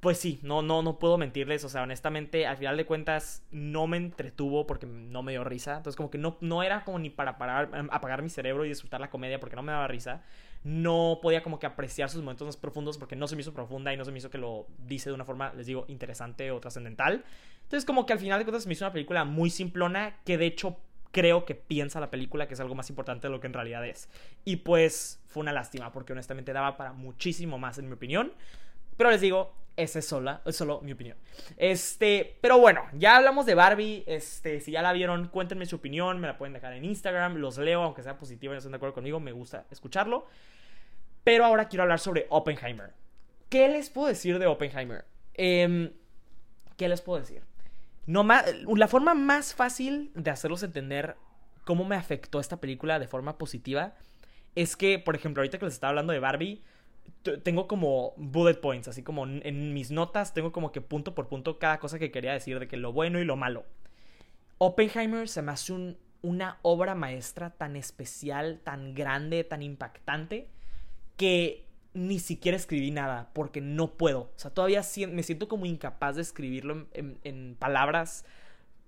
pues 0.00 0.18
sí, 0.18 0.40
no, 0.42 0.62
no, 0.62 0.82
no 0.82 0.98
puedo 0.98 1.18
mentirles. 1.18 1.62
O 1.64 1.68
sea, 1.68 1.82
honestamente, 1.82 2.46
al 2.46 2.56
final 2.56 2.76
de 2.78 2.86
cuentas, 2.86 3.44
no 3.50 3.86
me 3.86 3.98
entretuvo 3.98 4.66
porque 4.66 4.86
no 4.86 5.22
me 5.22 5.32
dio 5.32 5.44
risa. 5.44 5.76
Entonces, 5.76 5.96
como 5.96 6.10
que 6.10 6.16
no, 6.16 6.38
no 6.40 6.62
era 6.62 6.84
como 6.84 6.98
ni 6.98 7.10
para 7.10 7.36
parar, 7.36 7.70
em, 7.74 7.88
apagar 7.90 8.22
mi 8.22 8.30
cerebro 8.30 8.64
y 8.64 8.68
disfrutar 8.70 9.00
la 9.00 9.10
comedia 9.10 9.38
porque 9.38 9.56
no 9.56 9.62
me 9.62 9.72
daba 9.72 9.86
risa. 9.88 10.22
No 10.64 11.18
podía 11.22 11.42
como 11.42 11.58
que 11.58 11.66
apreciar 11.66 12.08
sus 12.08 12.22
momentos 12.22 12.46
más 12.46 12.56
profundos 12.56 12.96
porque 12.96 13.14
no 13.14 13.26
se 13.26 13.36
me 13.36 13.42
hizo 13.42 13.52
profunda 13.52 13.92
y 13.92 13.98
no 13.98 14.04
se 14.06 14.12
me 14.12 14.18
hizo 14.18 14.30
que 14.30 14.38
lo 14.38 14.66
dice 14.78 15.10
de 15.10 15.14
una 15.14 15.24
forma, 15.26 15.52
les 15.54 15.66
digo, 15.66 15.84
interesante 15.88 16.50
o 16.50 16.60
trascendental. 16.60 17.24
Entonces, 17.62 17.84
como 17.84 18.06
que 18.06 18.14
al 18.14 18.18
final 18.18 18.38
de 18.38 18.46
cuentas 18.46 18.66
me 18.66 18.72
hizo 18.72 18.86
una 18.86 18.92
película 18.92 19.24
muy 19.24 19.50
simplona 19.50 20.16
que 20.24 20.38
de 20.38 20.46
hecho 20.46 20.78
creo 21.12 21.44
que 21.44 21.54
piensa 21.54 22.00
la 22.00 22.10
película 22.10 22.46
que 22.46 22.54
es 22.54 22.60
algo 22.60 22.74
más 22.74 22.88
importante 22.88 23.26
de 23.26 23.32
lo 23.32 23.40
que 23.40 23.48
en 23.48 23.52
realidad 23.52 23.86
es. 23.86 24.08
Y 24.44 24.56
pues 24.56 25.20
fue 25.26 25.42
una 25.42 25.52
lástima 25.52 25.92
porque 25.92 26.12
honestamente 26.12 26.52
daba 26.52 26.76
para 26.76 26.92
muchísimo 26.92 27.58
más 27.58 27.78
en 27.78 27.88
mi 27.88 27.94
opinión. 27.94 28.32
Pero 28.96 29.10
les 29.10 29.20
digo, 29.20 29.54
esa 29.76 29.98
es 29.98 30.06
sola, 30.06 30.42
es 30.44 30.56
solo 30.56 30.80
mi 30.82 30.92
opinión. 30.92 31.16
Este, 31.56 32.38
pero 32.40 32.58
bueno, 32.58 32.82
ya 32.92 33.16
hablamos 33.16 33.46
de 33.46 33.54
Barbie. 33.54 34.04
Este, 34.06 34.60
si 34.60 34.72
ya 34.72 34.82
la 34.82 34.92
vieron, 34.92 35.28
cuéntenme 35.28 35.66
su 35.66 35.76
opinión. 35.76 36.20
Me 36.20 36.26
la 36.26 36.36
pueden 36.36 36.52
dejar 36.52 36.72
en 36.74 36.84
Instagram. 36.84 37.36
Los 37.36 37.58
leo, 37.58 37.82
aunque 37.82 38.02
sea 38.02 38.18
positivo 38.18 38.52
y 38.52 38.54
no 38.54 38.58
estén 38.58 38.72
de 38.72 38.76
acuerdo 38.76 38.94
conmigo. 38.94 39.20
Me 39.20 39.32
gusta 39.32 39.66
escucharlo. 39.70 40.26
Pero 41.24 41.44
ahora 41.44 41.68
quiero 41.68 41.82
hablar 41.82 41.98
sobre 41.98 42.26
Oppenheimer. 42.30 42.92
¿Qué 43.48 43.68
les 43.68 43.90
puedo 43.90 44.08
decir 44.08 44.38
de 44.38 44.46
Oppenheimer? 44.46 45.04
Em, 45.34 45.92
¿Qué 46.76 46.88
les 46.88 47.00
puedo 47.02 47.20
decir? 47.20 47.42
No 48.06 48.24
la 48.24 48.88
forma 48.88 49.14
más 49.14 49.54
fácil 49.54 50.10
de 50.14 50.30
hacerlos 50.30 50.62
entender 50.62 51.16
cómo 51.64 51.84
me 51.84 51.96
afectó 51.96 52.40
esta 52.40 52.60
película 52.60 52.98
de 52.98 53.06
forma 53.06 53.38
positiva 53.38 53.94
es 54.54 54.76
que, 54.76 54.98
por 54.98 55.14
ejemplo, 55.14 55.40
ahorita 55.40 55.58
que 55.58 55.64
les 55.64 55.74
estaba 55.74 55.90
hablando 55.90 56.12
de 56.12 56.18
Barbie, 56.18 56.62
tengo 57.42 57.68
como 57.68 58.14
bullet 58.16 58.54
points, 58.54 58.88
así 58.88 59.02
como 59.02 59.26
en 59.26 59.74
mis 59.74 59.90
notas 59.90 60.32
tengo 60.32 60.52
como 60.52 60.72
que 60.72 60.80
punto 60.80 61.14
por 61.14 61.28
punto 61.28 61.58
cada 61.58 61.78
cosa 61.78 61.98
que 61.98 62.10
quería 62.10 62.32
decir 62.32 62.58
de 62.58 62.68
que 62.68 62.76
lo 62.76 62.92
bueno 62.92 63.20
y 63.20 63.24
lo 63.24 63.36
malo. 63.36 63.64
Oppenheimer 64.58 65.28
se 65.28 65.42
me 65.42 65.52
hace 65.52 65.96
una 66.22 66.58
obra 66.62 66.94
maestra 66.94 67.50
tan 67.50 67.76
especial, 67.76 68.60
tan 68.62 68.94
grande, 68.94 69.42
tan 69.44 69.62
impactante, 69.62 70.48
que 71.16 71.66
ni 71.92 72.18
siquiera 72.18 72.56
escribí 72.56 72.90
nada, 72.90 73.30
porque 73.32 73.60
no 73.60 73.94
puedo. 73.94 74.20
O 74.20 74.32
sea, 74.36 74.52
todavía 74.52 74.82
me 75.08 75.22
siento 75.22 75.48
como 75.48 75.66
incapaz 75.66 76.16
de 76.16 76.22
escribirlo 76.22 76.86
en, 76.92 77.56
palabras 77.58 78.24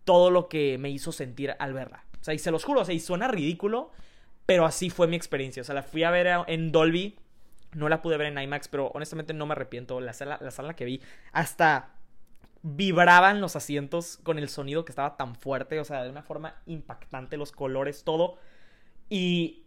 todo 0.04 0.30
lo 0.30 0.48
que 0.48 0.78
me 0.78 0.90
hizo 0.90 1.12
sentir 1.12 1.54
al 1.58 1.72
verla. 1.72 2.04
O 2.20 2.24
sea, 2.24 2.34
y 2.34 2.38
se 2.38 2.50
los 2.50 2.64
juro, 2.64 2.82
o 2.82 2.84
sea, 2.84 2.94
y 2.94 3.00
suena 3.00 3.28
ridículo, 3.28 3.90
pero 4.46 4.66
así 4.66 4.90
fue 4.90 5.08
mi 5.08 5.16
experiencia. 5.16 5.62
O 5.62 5.64
sea, 5.64 5.74
la 5.74 5.82
fui 5.82 6.04
a 6.04 6.10
ver 6.10 6.28
en 6.46 6.70
Dolby 6.70 7.16
no 7.72 7.88
la 7.88 8.02
pude 8.02 8.16
ver 8.16 8.28
en 8.28 8.38
IMAX, 8.38 8.68
pero 8.68 8.88
honestamente 8.88 9.34
no 9.34 9.46
me 9.46 9.52
arrepiento. 9.52 10.00
La 10.00 10.12
sala, 10.12 10.38
la 10.40 10.50
sala 10.50 10.74
que 10.74 10.84
vi, 10.84 11.02
hasta 11.32 11.94
vibraban 12.62 13.40
los 13.40 13.56
asientos 13.56 14.18
con 14.22 14.38
el 14.38 14.48
sonido 14.48 14.84
que 14.84 14.92
estaba 14.92 15.16
tan 15.16 15.34
fuerte, 15.34 15.80
o 15.80 15.84
sea, 15.84 16.02
de 16.04 16.10
una 16.10 16.22
forma 16.22 16.62
impactante, 16.66 17.36
los 17.36 17.52
colores, 17.52 18.04
todo. 18.04 18.38
Y 19.08 19.64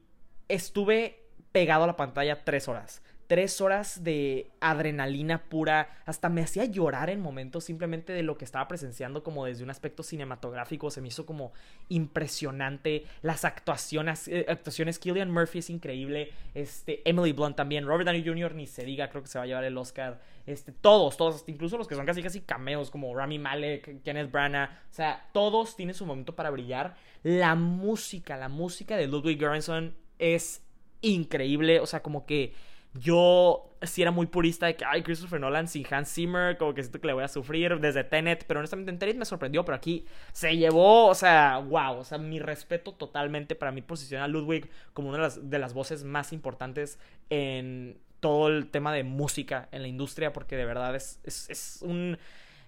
estuve 0.47 1.27
pegado 1.51 1.83
a 1.83 1.87
la 1.87 1.95
pantalla 1.95 2.43
tres 2.43 2.67
horas 2.67 3.01
tres 3.27 3.59
horas 3.61 4.03
de 4.03 4.51
adrenalina 4.59 5.43
pura, 5.43 6.01
hasta 6.05 6.29
me 6.29 6.41
hacía 6.41 6.65
llorar 6.65 7.09
en 7.09 7.19
momentos 7.19 7.63
simplemente 7.63 8.13
de 8.13 8.23
lo 8.23 8.37
que 8.37 8.45
estaba 8.45 8.67
presenciando 8.67 9.23
como 9.23 9.45
desde 9.45 9.63
un 9.63 9.69
aspecto 9.69 10.03
cinematográfico, 10.03 10.91
se 10.91 11.01
me 11.01 11.07
hizo 11.07 11.25
como 11.25 11.51
impresionante, 11.89 13.05
las 13.21 13.45
actuaciones, 13.45 14.27
eh, 14.27 14.45
actuaciones, 14.47 14.99
Killian 14.99 15.31
Murphy 15.31 15.59
es 15.59 15.69
increíble, 15.69 16.31
este, 16.53 17.01
Emily 17.09 17.31
Blunt 17.31 17.55
también, 17.55 17.85
Robert 17.85 18.05
Downey 18.05 18.25
Jr. 18.25 18.53
ni 18.53 18.67
se 18.67 18.83
diga, 18.85 19.09
creo 19.09 19.23
que 19.23 19.29
se 19.29 19.37
va 19.37 19.45
a 19.45 19.47
llevar 19.47 19.63
el 19.63 19.77
Oscar, 19.77 20.21
este, 20.45 20.71
todos, 20.71 21.17
todos, 21.17 21.43
incluso 21.47 21.77
los 21.77 21.87
que 21.87 21.95
son 21.95 22.05
casi 22.05 22.21
casi 22.21 22.41
cameos 22.41 22.91
como 22.91 23.15
Rami 23.15 23.39
Malek, 23.39 24.03
Kenneth 24.03 24.31
Branagh, 24.31 24.69
o 24.69 24.93
sea, 24.93 25.29
todos 25.33 25.75
tienen 25.75 25.95
su 25.95 26.05
momento 26.05 26.35
para 26.35 26.51
brillar, 26.51 26.95
la 27.23 27.55
música, 27.55 28.37
la 28.37 28.49
música 28.49 28.97
de 28.97 29.07
Ludwig 29.07 29.39
Göransson 29.39 29.95
es 30.19 30.61
increíble, 31.01 31.79
o 31.79 31.85
sea, 31.85 32.01
como 32.01 32.25
que 32.25 32.53
yo 32.99 33.71
sí 33.81 34.01
era 34.01 34.11
muy 34.11 34.25
purista 34.25 34.65
de 34.65 34.75
que, 34.75 34.85
ay, 34.85 35.03
Christopher 35.03 35.39
Nolan 35.39 35.67
sin 35.67 35.85
Hans 35.89 36.13
Zimmer, 36.13 36.57
como 36.57 36.73
que 36.73 36.81
siento 36.81 36.99
que 36.99 37.07
le 37.07 37.13
voy 37.13 37.23
a 37.23 37.27
sufrir 37.27 37.79
desde 37.79 38.03
Tenet, 38.03 38.45
pero 38.47 38.59
honestamente 38.59 38.91
en 38.91 38.99
Tenet 38.99 39.17
me 39.17 39.25
sorprendió, 39.25 39.65
pero 39.65 39.75
aquí 39.75 40.05
se 40.31 40.55
llevó, 40.57 41.07
o 41.07 41.15
sea, 41.15 41.57
wow, 41.57 41.97
o 41.97 42.03
sea, 42.03 42.17
mi 42.17 42.39
respeto 42.39 42.93
totalmente 42.93 43.55
para 43.55 43.71
mí 43.71 43.81
posiciona 43.81 44.23
a 44.23 44.27
Ludwig 44.27 44.69
como 44.93 45.09
una 45.09 45.17
de 45.17 45.23
las, 45.23 45.49
de 45.49 45.59
las 45.59 45.73
voces 45.73 46.03
más 46.03 46.33
importantes 46.33 46.97
en 47.29 47.97
todo 48.21 48.47
el 48.47 48.71
tema 48.71 48.93
de 48.93 49.03
música 49.03 49.67
en 49.71 49.81
la 49.81 49.87
industria, 49.87 50.33
porque 50.33 50.55
de 50.55 50.65
verdad 50.65 50.95
es, 50.95 51.19
es, 51.23 51.49
es 51.49 51.79
un... 51.81 52.17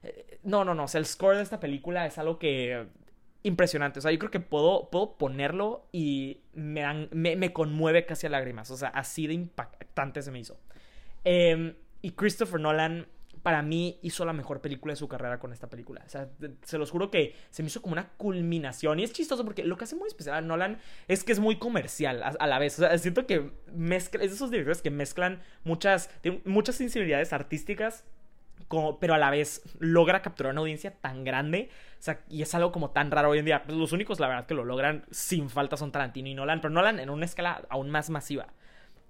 Eh, 0.03 0.39
no, 0.43 0.63
no, 0.63 0.75
no, 0.75 0.83
o 0.83 0.87
sea, 0.87 0.99
el 0.99 1.05
score 1.05 1.37
de 1.37 1.43
esta 1.43 1.59
película 1.59 2.05
es 2.05 2.17
algo 2.17 2.37
que 2.37 2.85
impresionante. 3.43 3.99
O 3.99 4.01
sea, 4.01 4.11
yo 4.11 4.19
creo 4.19 4.31
que 4.31 4.39
puedo, 4.39 4.89
puedo 4.89 5.17
ponerlo 5.17 5.87
y 5.91 6.41
me, 6.53 7.07
me, 7.11 7.53
conmueve 7.53 8.05
casi 8.05 8.27
a 8.27 8.29
lágrimas. 8.29 8.71
O 8.71 8.77
sea, 8.77 8.89
así 8.89 9.27
de 9.27 9.33
impactante 9.33 10.21
se 10.21 10.31
me 10.31 10.39
hizo. 10.39 10.59
Em, 11.23 11.75
y 12.01 12.11
Christopher 12.11 12.59
Nolan, 12.59 13.07
para 13.43 13.61
mí, 13.61 13.99
hizo 14.01 14.25
la 14.25 14.33
mejor 14.33 14.61
película 14.61 14.93
de 14.93 14.97
su 14.97 15.07
carrera 15.07 15.39
con 15.39 15.53
esta 15.53 15.69
película. 15.69 16.03
O 16.05 16.09
sea, 16.09 16.29
se 16.63 16.77
los 16.77 16.91
juro 16.91 17.09
que 17.11 17.35
se 17.49 17.63
me 17.63 17.67
hizo 17.67 17.81
como 17.81 17.93
una 17.93 18.09
culminación. 18.17 18.99
Y 18.99 19.03
es 19.03 19.13
chistoso 19.13 19.45
porque 19.45 19.63
lo 19.63 19.77
que 19.77 19.85
hace 19.85 19.95
muy 19.95 20.07
especial 20.07 20.35
a 20.35 20.41
Nolan 20.41 20.79
es 21.07 21.23
que 21.23 21.31
es 21.31 21.39
muy 21.39 21.57
comercial 21.57 22.23
a, 22.23 22.47
la 22.47 22.59
vez. 22.59 22.79
O 22.79 22.81
sea, 22.81 22.97
siento 22.97 23.25
que 23.25 23.51
es 23.67 24.11
de 24.11 24.25
esos 24.25 24.51
directores 24.51 24.81
que 24.81 24.91
mezclan 24.91 25.41
muchas, 25.63 26.09
muchas 26.43 26.75
sensibilidades 26.75 27.31
artísticas 27.33 28.03
pero 28.99 29.13
a 29.13 29.17
la 29.17 29.29
vez 29.29 29.61
logra 29.79 30.21
capturar 30.21 30.51
una 30.51 30.61
audiencia 30.61 30.91
tan 30.91 31.23
grande. 31.23 31.69
O 31.99 32.01
sea, 32.01 32.21
y 32.29 32.41
es 32.41 32.53
algo 32.55 32.71
como 32.71 32.91
tan 32.91 33.11
raro 33.11 33.29
hoy 33.29 33.39
en 33.39 33.45
día. 33.45 33.63
Pues 33.63 33.77
los 33.77 33.91
únicos, 33.91 34.19
la 34.19 34.27
verdad, 34.27 34.45
que 34.45 34.53
lo 34.53 34.65
logran 34.65 35.05
sin 35.11 35.49
falta 35.49 35.77
son 35.77 35.91
Tarantino 35.91 36.29
y 36.29 36.33
Nolan. 36.33 36.61
Pero 36.61 36.73
Nolan 36.73 36.99
en 36.99 37.09
una 37.09 37.25
escala 37.25 37.63
aún 37.69 37.89
más 37.89 38.09
masiva. 38.09 38.47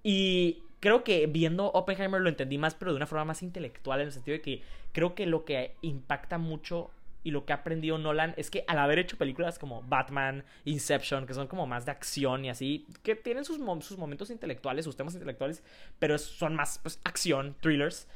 Y 0.03 0.63
creo 0.79 1.03
que 1.03 1.27
viendo 1.27 1.71
Oppenheimer 1.71 2.21
lo 2.21 2.29
entendí 2.29 2.57
más, 2.57 2.75
pero 2.75 2.91
de 2.91 2.97
una 2.97 3.07
forma 3.07 3.25
más 3.25 3.43
intelectual, 3.43 4.01
en 4.01 4.07
el 4.07 4.13
sentido 4.13 4.37
de 4.37 4.41
que 4.41 4.61
creo 4.91 5.15
que 5.15 5.25
lo 5.25 5.45
que 5.45 5.75
impacta 5.81 6.37
mucho 6.37 6.91
y 7.23 7.31
lo 7.31 7.45
que 7.45 7.51
ha 7.51 7.57
aprendido 7.57 7.97
Nolan 7.97 8.33
es 8.37 8.49
que 8.49 8.63
al 8.67 8.79
haber 8.79 8.99
hecho 8.99 9.17
películas 9.17 9.59
como 9.59 9.81
Batman, 9.83 10.45
Inception, 10.63 11.25
que 11.25 11.33
son 11.33 11.47
como 11.47 11.67
más 11.67 11.85
de 11.85 11.91
acción 11.91 12.45
y 12.45 12.49
así, 12.49 12.87
que 13.03 13.15
tienen 13.15 13.43
sus, 13.43 13.57
sus 13.85 13.97
momentos 13.97 14.29
intelectuales, 14.29 14.85
sus 14.85 14.95
temas 14.95 15.13
intelectuales, 15.13 15.61
pero 15.99 16.17
son 16.17 16.55
más 16.55 16.79
pues, 16.79 17.01
acción, 17.03 17.55
thrillers, 17.59 18.07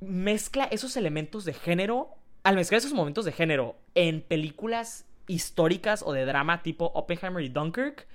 mezcla 0.00 0.64
esos 0.64 0.96
elementos 0.96 1.44
de 1.44 1.54
género, 1.54 2.10
al 2.42 2.56
mezclar 2.56 2.78
esos 2.78 2.92
momentos 2.92 3.24
de 3.24 3.32
género 3.32 3.76
en 3.94 4.22
películas 4.22 5.06
históricas 5.28 6.02
o 6.06 6.12
de 6.12 6.24
drama 6.24 6.62
tipo 6.62 6.92
Oppenheimer 6.94 7.42
y 7.42 7.48
Dunkirk, 7.48 8.06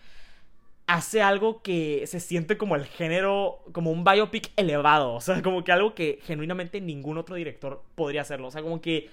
hace 0.87 1.21
algo 1.21 1.61
que 1.61 2.05
se 2.07 2.19
siente 2.19 2.57
como 2.57 2.75
el 2.75 2.85
género, 2.85 3.63
como 3.71 3.91
un 3.91 4.03
biopic 4.03 4.51
elevado, 4.57 5.13
o 5.13 5.21
sea, 5.21 5.41
como 5.41 5.63
que 5.63 5.71
algo 5.71 5.95
que 5.95 6.19
genuinamente 6.23 6.81
ningún 6.81 7.17
otro 7.17 7.35
director 7.35 7.83
podría 7.95 8.21
hacerlo, 8.21 8.47
o 8.47 8.51
sea, 8.51 8.61
como 8.61 8.81
que 8.81 9.09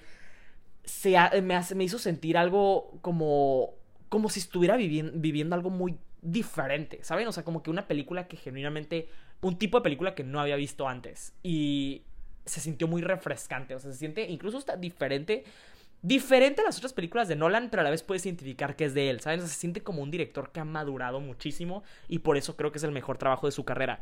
se 0.83 1.15
me, 1.41 1.55
hace, 1.55 1.75
me, 1.75 1.83
hizo 1.83 1.99
sentir 1.99 2.37
algo 2.37 2.97
como, 3.01 3.75
como 4.09 4.29
si 4.29 4.39
estuviera 4.39 4.75
viviendo, 4.75 5.13
viviendo 5.15 5.55
algo 5.55 5.69
muy 5.69 5.97
diferente, 6.21 6.99
¿saben? 7.03 7.27
O 7.27 7.31
sea, 7.31 7.43
como 7.43 7.63
que 7.63 7.69
una 7.69 7.87
película 7.87 8.27
que 8.27 8.37
genuinamente, 8.37 9.07
un 9.41 9.57
tipo 9.57 9.77
de 9.77 9.83
película 9.83 10.15
que 10.15 10.23
no 10.23 10.41
había 10.41 10.55
visto 10.55 10.87
antes 10.87 11.33
y 11.43 12.03
se 12.49 12.59
sintió 12.59 12.87
muy 12.87 13.01
refrescante, 13.01 13.75
o 13.75 13.79
sea, 13.79 13.91
se 13.91 13.97
siente 13.97 14.23
incluso 14.29 14.57
está 14.57 14.75
diferente 14.75 15.43
diferente 16.01 16.61
a 16.61 16.65
las 16.65 16.77
otras 16.77 16.93
películas 16.93 17.27
de 17.27 17.35
Nolan, 17.35 17.69
pero 17.69 17.81
a 17.81 17.83
la 17.83 17.89
vez 17.89 18.03
puedes 18.03 18.25
identificar 18.25 18.75
que 18.75 18.85
es 18.85 18.93
de 18.93 19.09
él, 19.09 19.19
¿sabes? 19.19 19.41
se 19.43 19.47
siente 19.49 19.81
como 19.81 20.01
un 20.01 20.11
director 20.11 20.51
que 20.51 20.59
ha 20.59 20.65
madurado 20.65 21.19
muchísimo 21.19 21.83
y 22.07 22.19
por 22.19 22.37
eso 22.37 22.55
creo 22.55 22.71
que 22.71 22.77
es 22.77 22.83
el 22.83 22.91
mejor 22.91 23.17
trabajo 23.17 23.47
de 23.47 23.51
su 23.51 23.65
carrera. 23.65 24.01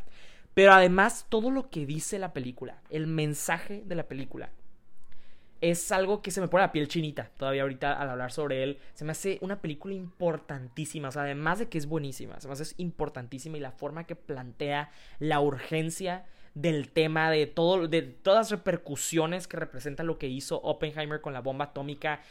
Pero 0.54 0.74
además, 0.74 1.28
todo 1.30 1.52
lo 1.52 1.70
que 1.70 1.86
dice 1.86 2.18
la 2.18 2.34
película, 2.34 2.82
el 2.90 3.06
mensaje 3.06 3.84
de 3.86 3.96
la 3.96 4.08
película, 4.08 4.50
es 5.62 5.92
algo 5.92 6.22
que 6.22 6.32
se 6.32 6.42
me 6.42 6.48
pone 6.48 6.64
la 6.64 6.72
piel 6.72 6.88
chinita 6.88 7.32
todavía 7.38 7.64
ahorita 7.64 7.94
al 7.94 8.10
hablar 8.10 8.32
sobre 8.32 8.64
él. 8.64 8.80
Se 8.94 9.06
me 9.06 9.12
hace 9.12 9.40
una 9.42 9.62
película 9.62 9.94
importantísima, 9.94 11.10
o 11.10 11.12
sea, 11.12 11.24
además 11.24 11.60
de 11.60 11.68
que 11.68 11.78
es 11.78 11.88
buenísima, 11.88 12.40
se 12.40 12.48
me 12.48 12.54
hace 12.54 12.76
importantísima 12.78 13.58
y 13.58 13.60
la 13.60 13.72
forma 13.72 14.06
que 14.06 14.16
plantea 14.16 14.92
la 15.20 15.40
urgencia 15.42 16.26
del 16.62 16.90
tema, 16.90 17.30
de, 17.30 17.46
todo, 17.46 17.88
de 17.88 18.02
todas 18.02 18.50
las 18.50 18.52
repercusiones 18.52 19.48
que 19.48 19.58
representa 19.58 20.04
lo 20.04 20.18
que 20.18 20.28
hizo 20.28 20.60
Oppenheimer 20.62 21.22
con 21.22 21.34
la 21.34 21.42
bomba 21.42 21.66
atómica. 21.66 22.22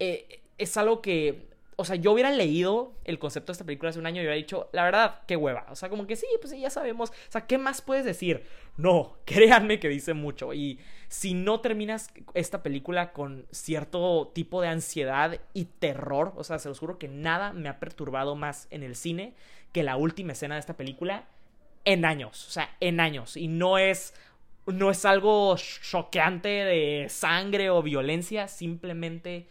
Eh, 0.00 0.40
es 0.58 0.76
algo 0.76 1.00
que, 1.00 1.46
o 1.76 1.84
sea, 1.84 1.94
yo 1.94 2.10
hubiera 2.10 2.32
leído 2.32 2.92
el 3.04 3.20
concepto 3.20 3.52
de 3.52 3.52
esta 3.52 3.64
película 3.64 3.90
hace 3.90 4.00
un 4.00 4.06
año 4.06 4.16
y 4.16 4.24
hubiera 4.24 4.34
dicho, 4.34 4.68
la 4.72 4.82
verdad, 4.82 5.20
qué 5.28 5.36
hueva. 5.36 5.66
O 5.70 5.76
sea, 5.76 5.88
como 5.88 6.08
que 6.08 6.16
sí, 6.16 6.26
pues 6.40 6.58
ya 6.58 6.70
sabemos. 6.70 7.10
O 7.10 7.30
sea, 7.30 7.46
¿qué 7.46 7.56
más 7.56 7.80
puedes 7.80 8.04
decir? 8.04 8.42
No, 8.76 9.16
créanme 9.24 9.78
que 9.78 9.88
dice 9.88 10.12
mucho. 10.12 10.52
Y 10.52 10.80
si 11.06 11.34
no 11.34 11.60
terminas 11.60 12.10
esta 12.34 12.64
película 12.64 13.12
con 13.12 13.46
cierto 13.52 14.32
tipo 14.34 14.60
de 14.60 14.68
ansiedad 14.68 15.40
y 15.54 15.66
terror, 15.66 16.32
o 16.34 16.42
sea, 16.42 16.58
se 16.58 16.68
los 16.68 16.80
juro 16.80 16.98
que 16.98 17.06
nada 17.06 17.52
me 17.52 17.68
ha 17.68 17.78
perturbado 17.78 18.34
más 18.34 18.66
en 18.70 18.82
el 18.82 18.96
cine 18.96 19.34
que 19.72 19.84
la 19.84 19.96
última 19.96 20.32
escena 20.32 20.56
de 20.56 20.60
esta 20.60 20.76
película 20.76 21.28
en 21.84 22.04
años, 22.04 22.46
o 22.48 22.50
sea, 22.50 22.76
en 22.80 23.00
años. 23.00 23.36
Y 23.36 23.48
no 23.48 23.78
es, 23.78 24.14
no 24.66 24.90
es 24.90 25.04
algo 25.04 25.56
choqueante 25.56 26.48
de 26.48 27.06
sangre 27.08 27.70
o 27.70 27.82
violencia, 27.82 28.48
simplemente 28.48 29.48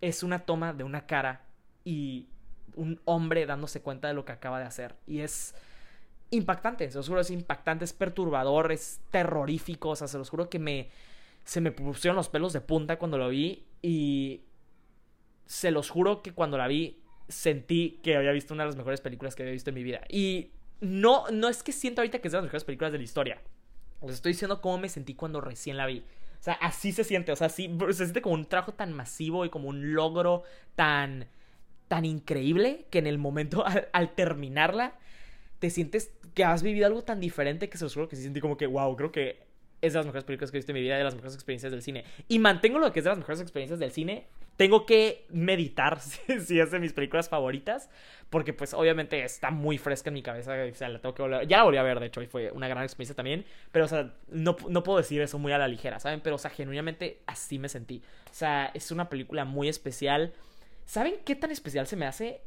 es 0.00 0.22
una 0.22 0.40
toma 0.40 0.72
de 0.72 0.84
una 0.84 1.06
cara 1.06 1.42
y 1.84 2.28
un 2.74 3.00
hombre 3.04 3.46
dándose 3.46 3.80
cuenta 3.80 4.08
de 4.08 4.14
lo 4.14 4.24
que 4.24 4.32
acaba 4.32 4.58
de 4.58 4.66
hacer. 4.66 4.94
Y 5.06 5.20
es 5.20 5.54
impactante, 6.30 6.90
se 6.90 6.98
los 6.98 7.08
juro, 7.08 7.20
es 7.20 7.30
impactante, 7.30 7.84
es 7.84 7.92
perturbador, 7.92 8.72
es 8.72 9.00
terrorífico, 9.10 9.90
o 9.90 9.96
sea, 9.96 10.08
se 10.08 10.18
los 10.18 10.30
juro 10.30 10.48
que 10.48 10.58
me... 10.58 10.90
Se 11.44 11.60
me 11.60 11.70
pusieron 11.70 12.16
los 12.16 12.28
pelos 12.28 12.52
de 12.52 12.60
punta 12.60 12.98
cuando 12.98 13.18
lo 13.18 13.28
vi 13.28 13.64
y 13.80 14.42
se 15.46 15.70
los 15.70 15.90
juro 15.90 16.20
que 16.20 16.32
cuando 16.32 16.58
la 16.58 16.66
vi 16.66 17.00
sentí 17.28 18.00
que 18.02 18.16
había 18.16 18.32
visto 18.32 18.52
una 18.52 18.64
de 18.64 18.70
las 18.70 18.76
mejores 18.76 19.00
películas 19.00 19.36
que 19.36 19.44
había 19.44 19.52
visto 19.52 19.70
en 19.70 19.74
mi 19.74 19.84
vida. 19.84 20.00
Y 20.08 20.50
no, 20.80 21.24
no 21.30 21.48
es 21.48 21.62
que 21.62 21.72
siento 21.72 22.00
ahorita 22.00 22.18
que 22.18 22.28
es 22.28 22.32
de 22.32 22.38
las 22.38 22.44
mejores 22.44 22.64
películas 22.64 22.92
de 22.92 22.98
la 22.98 23.04
historia. 23.04 23.40
Os 24.00 24.12
estoy 24.12 24.32
diciendo 24.32 24.60
cómo 24.60 24.78
me 24.78 24.88
sentí 24.88 25.14
cuando 25.14 25.40
recién 25.40 25.76
la 25.76 25.86
vi. 25.86 26.04
O 26.38 26.42
sea, 26.42 26.54
así 26.54 26.92
se 26.92 27.04
siente. 27.04 27.32
O 27.32 27.36
sea, 27.36 27.48
así 27.48 27.70
se 27.88 27.94
siente 27.94 28.22
como 28.22 28.34
un 28.34 28.46
trabajo 28.46 28.72
tan 28.74 28.92
masivo 28.92 29.44
y 29.44 29.50
como 29.50 29.68
un 29.68 29.94
logro 29.94 30.42
tan, 30.74 31.26
tan 31.88 32.04
increíble 32.04 32.86
que 32.90 32.98
en 32.98 33.06
el 33.06 33.18
momento, 33.18 33.64
al, 33.92 34.14
terminarla, 34.14 34.98
te 35.58 35.70
sientes 35.70 36.12
que 36.34 36.44
has 36.44 36.62
vivido 36.62 36.86
algo 36.86 37.02
tan 37.02 37.20
diferente 37.20 37.68
que 37.68 37.78
se 37.78 37.84
os 37.84 37.94
juro 37.94 38.08
que 38.08 38.16
se 38.16 38.22
siente 38.22 38.40
como 38.40 38.56
que, 38.56 38.66
wow, 38.66 38.94
creo 38.96 39.10
que 39.10 39.46
es 39.80 39.94
de 39.94 39.98
las 39.98 40.06
mejores 40.06 40.24
películas 40.24 40.50
que 40.50 40.58
he 40.58 40.60
visto 40.60 40.72
en 40.72 40.74
mi 40.74 40.82
vida, 40.82 40.98
de 40.98 41.04
las 41.04 41.14
mejores 41.14 41.34
experiencias 41.34 41.72
del 41.72 41.82
cine. 41.82 42.04
Y 42.28 42.38
mantengo 42.38 42.78
lo 42.78 42.92
que 42.92 43.00
es 43.00 43.04
de 43.04 43.10
las 43.10 43.18
mejores 43.18 43.40
experiencias 43.40 43.78
del 43.78 43.90
cine. 43.90 44.26
Tengo 44.56 44.86
que 44.86 45.26
meditar 45.30 46.00
si, 46.00 46.58
es 46.58 46.70
de 46.70 46.78
mis 46.78 46.92
películas 46.92 47.28
favoritas, 47.28 47.90
porque 48.30 48.52
pues 48.52 48.74
obviamente 48.74 49.22
está 49.22 49.50
muy 49.50 49.78
fresca 49.78 50.10
en 50.10 50.14
mi 50.14 50.22
cabeza, 50.22 50.52
o 50.52 50.74
sea, 50.74 50.88
la 50.88 51.00
tengo 51.00 51.14
que 51.14 51.22
volver, 51.22 51.46
ya 51.46 51.58
la 51.58 51.64
volví 51.64 51.76
a 51.76 51.82
ver, 51.82 52.00
de 52.00 52.06
hecho, 52.06 52.22
y 52.22 52.26
fue 52.26 52.50
una 52.50 52.68
gran 52.68 52.82
experiencia 52.82 53.14
también, 53.14 53.44
pero 53.70 53.84
o 53.84 53.88
sea, 53.88 54.14
no, 54.28 54.56
no 54.68 54.82
puedo 54.82 54.98
decir 54.98 55.20
eso 55.20 55.38
muy 55.38 55.52
a 55.52 55.58
la 55.58 55.68
ligera, 55.68 56.00
¿saben? 56.00 56.20
Pero 56.20 56.36
o 56.36 56.38
sea, 56.38 56.50
genuinamente 56.50 57.20
así 57.26 57.58
me 57.58 57.68
sentí. 57.68 58.02
O 58.30 58.34
sea, 58.34 58.70
es 58.74 58.90
una 58.90 59.08
película 59.08 59.44
muy 59.44 59.68
especial. 59.68 60.32
¿Saben 60.84 61.16
qué 61.24 61.36
tan 61.36 61.50
especial 61.50 61.86
se 61.86 61.96
me 61.96 62.06
hace? 62.06 62.40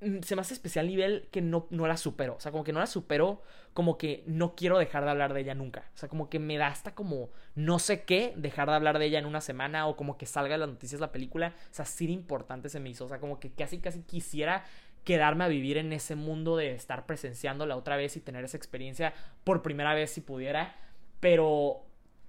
Mm, 0.00 0.20
se 0.20 0.34
me 0.34 0.42
hace 0.42 0.52
especial 0.54 0.86
nivel 0.86 1.28
que 1.30 1.40
no, 1.40 1.66
no 1.70 1.86
la 1.86 1.96
supero. 1.96 2.36
O 2.36 2.40
sea, 2.40 2.52
como 2.52 2.64
que 2.64 2.72
no 2.72 2.80
la 2.80 2.86
supero, 2.86 3.42
como 3.72 3.96
que 3.96 4.24
no 4.26 4.54
quiero 4.54 4.78
dejar 4.78 5.04
de 5.04 5.10
hablar 5.10 5.32
de 5.32 5.40
ella 5.40 5.54
nunca. 5.54 5.90
O 5.94 5.98
sea, 5.98 6.08
como 6.08 6.28
que 6.28 6.38
me 6.38 6.58
da 6.58 6.68
hasta 6.68 6.94
como 6.94 7.30
no 7.54 7.78
sé 7.78 8.04
qué 8.04 8.34
dejar 8.36 8.68
de 8.68 8.74
hablar 8.74 8.98
de 8.98 9.06
ella 9.06 9.18
en 9.18 9.26
una 9.26 9.40
semana 9.40 9.86
o 9.86 9.96
como 9.96 10.18
que 10.18 10.26
salga 10.26 10.54
de 10.54 10.58
las 10.58 10.68
noticias 10.68 11.00
la 11.00 11.12
película. 11.12 11.54
O 11.70 11.74
sea, 11.74 11.84
así 11.84 12.06
de 12.06 12.12
importante 12.12 12.68
se 12.68 12.80
me 12.80 12.90
hizo. 12.90 13.06
O 13.06 13.08
sea, 13.08 13.20
como 13.20 13.40
que 13.40 13.50
casi, 13.52 13.78
casi 13.78 14.02
quisiera 14.02 14.64
quedarme 15.04 15.44
a 15.44 15.48
vivir 15.48 15.78
en 15.78 15.92
ese 15.92 16.16
mundo 16.16 16.56
de 16.56 16.72
estar 16.72 17.06
presenciándola 17.06 17.76
otra 17.76 17.96
vez 17.96 18.16
y 18.16 18.20
tener 18.20 18.44
esa 18.44 18.56
experiencia 18.56 19.14
por 19.44 19.62
primera 19.62 19.94
vez 19.94 20.10
si 20.10 20.20
pudiera. 20.20 20.76
Pero 21.20 21.85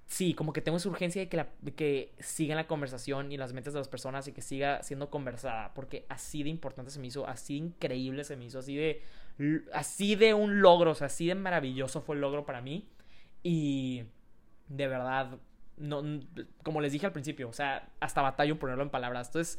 sí, 0.08 0.34
como 0.34 0.52
que 0.52 0.62
tengo 0.62 0.78
esa 0.78 0.88
urgencia 0.88 1.20
de 1.22 1.28
que, 1.28 1.36
la, 1.36 1.48
que 1.76 2.14
siga 2.18 2.56
la 2.56 2.66
conversación 2.66 3.30
y 3.30 3.36
las 3.36 3.52
mentes 3.52 3.74
de 3.74 3.78
las 3.78 3.88
personas 3.88 4.26
y 4.26 4.32
que 4.32 4.42
siga 4.42 4.82
siendo 4.82 5.10
conversada, 5.10 5.74
porque 5.74 6.06
así 6.08 6.42
de 6.42 6.48
importante 6.48 6.90
se 6.90 6.98
me 6.98 7.06
hizo, 7.06 7.28
así 7.28 7.60
de 7.60 7.66
increíble 7.66 8.24
se 8.24 8.36
me 8.36 8.46
hizo, 8.46 8.58
así 8.58 8.74
de, 8.74 9.02
así 9.72 10.16
de 10.16 10.34
un 10.34 10.62
logro, 10.62 10.92
o 10.92 10.94
sea, 10.94 11.06
así 11.08 11.26
de 11.26 11.34
maravilloso 11.34 12.00
fue 12.00 12.16
el 12.16 12.22
logro 12.22 12.46
para 12.46 12.62
mí. 12.62 12.88
Y 13.42 14.04
de 14.68 14.88
verdad, 14.88 15.38
no, 15.76 16.02
como 16.62 16.80
les 16.80 16.92
dije 16.92 17.06
al 17.06 17.12
principio, 17.12 17.48
o 17.48 17.52
sea, 17.52 17.90
hasta 18.00 18.22
batallo 18.22 18.58
ponerlo 18.58 18.82
en 18.82 18.90
palabras. 18.90 19.28
Entonces, 19.28 19.58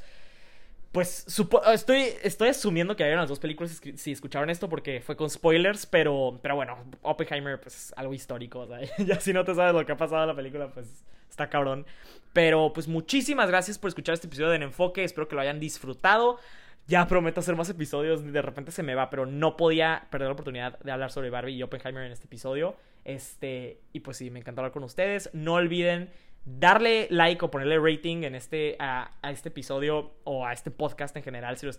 pues 0.91 1.25
estoy, 1.71 2.06
estoy 2.23 2.49
asumiendo 2.49 2.95
que 2.95 3.04
habían 3.04 3.19
las 3.19 3.30
dos 3.30 3.39
películas 3.39 3.80
si 3.95 4.12
escucharon 4.12 4.49
esto 4.49 4.69
porque 4.69 5.02
fue 5.02 5.15
con 5.15 5.30
spoilers, 5.30 5.86
pero, 5.86 6.39
pero 6.41 6.56
bueno, 6.56 6.78
Oppenheimer 7.04 7.62
pues 7.62 7.75
es 7.75 7.93
algo 7.95 8.13
histórico, 8.13 8.67
ya 8.97 9.19
si 9.19 9.32
no 9.32 9.43
te 9.43 9.54
sabes 9.54 9.73
lo 9.73 9.86
que 9.86 9.91
ha 9.91 9.97
pasado 9.97 10.23
en 10.23 10.30
la 10.30 10.36
película, 10.36 10.67
pues 10.73 11.04
está 11.30 11.49
cabrón. 11.49 11.86
Pero 12.34 12.73
pues 12.73 12.88
muchísimas 12.88 13.49
gracias 13.49 13.78
por 13.78 13.89
escuchar 13.89 14.13
este 14.13 14.28
episodio 14.28 14.49
de 14.49 14.58
En 14.58 14.63
Enfoque, 14.63 15.04
espero 15.04 15.28
que 15.28 15.36
lo 15.36 15.41
hayan 15.41 15.60
disfrutado. 15.60 16.39
Ya 16.88 17.08
prometo 17.08 17.39
hacer 17.39 17.56
más 17.56 17.69
episodios, 17.69 18.32
de 18.32 18.41
repente 18.41 18.71
se 18.71 18.82
me 18.82 18.95
va, 18.95 19.12
pero 19.12 19.28
no 19.28 19.58
podía 19.58 20.08
perder 20.10 20.28
la 20.28 20.34
oportunidad 20.34 20.80
de 20.80 20.91
hablar 20.91 21.12
sobre 21.12 21.30
Barbie 21.30 21.54
y 21.54 21.63
Oppenheimer 21.63 22.04
en 22.04 22.12
este 22.12 22.25
episodio. 22.25 22.75
Este, 23.06 23.80
y 23.93 23.99
pues 23.99 24.17
sí, 24.17 24.32
me 24.32 24.39
encantó 24.39 24.62
hablar 24.62 24.71
con 24.71 24.84
ustedes. 24.84 25.30
No 25.34 25.54
olviden 25.54 26.10
darle 26.45 27.08
like 27.12 27.43
o 27.43 27.52
ponerle 27.52 27.80
rating 27.80 28.23
en 28.23 28.36
este, 28.36 28.75
a, 28.80 29.12
este 29.23 29.49
episodio 29.49 30.13
o 30.23 30.45
a 30.45 30.54
este 30.54 30.71
podcast 30.71 31.15
en 31.15 31.23
general, 31.23 31.58
si 31.58 31.65
lo 31.65 31.73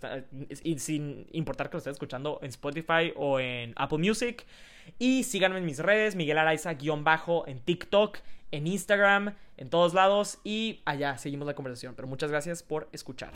sin 0.77 1.27
importar 1.31 1.69
que 1.69 1.75
lo 1.75 1.79
estén 1.79 1.91
escuchando 1.91 2.39
en 2.41 2.49
Spotify 2.49 3.13
o 3.15 3.39
en 3.39 3.73
Apple 3.75 3.97
Music. 3.97 4.45
Y 4.97 5.23
síganme 5.23 5.59
en 5.59 5.65
mis 5.65 5.79
redes, 5.79 6.15
Miguel 6.15 6.37
Araiza-bajo 6.37 7.47
en 7.47 7.59
TikTok, 7.59 8.19
en 8.51 8.67
Instagram, 8.67 9.35
en 9.57 9.69
todos 9.69 9.93
lados. 9.93 10.39
Y 10.43 10.81
allá 10.85 11.17
seguimos 11.17 11.47
la 11.47 11.53
conversación. 11.53 11.93
Pero 11.95 12.07
muchas 12.07 12.31
gracias 12.31 12.63
por 12.63 12.89
escuchar. 12.91 13.31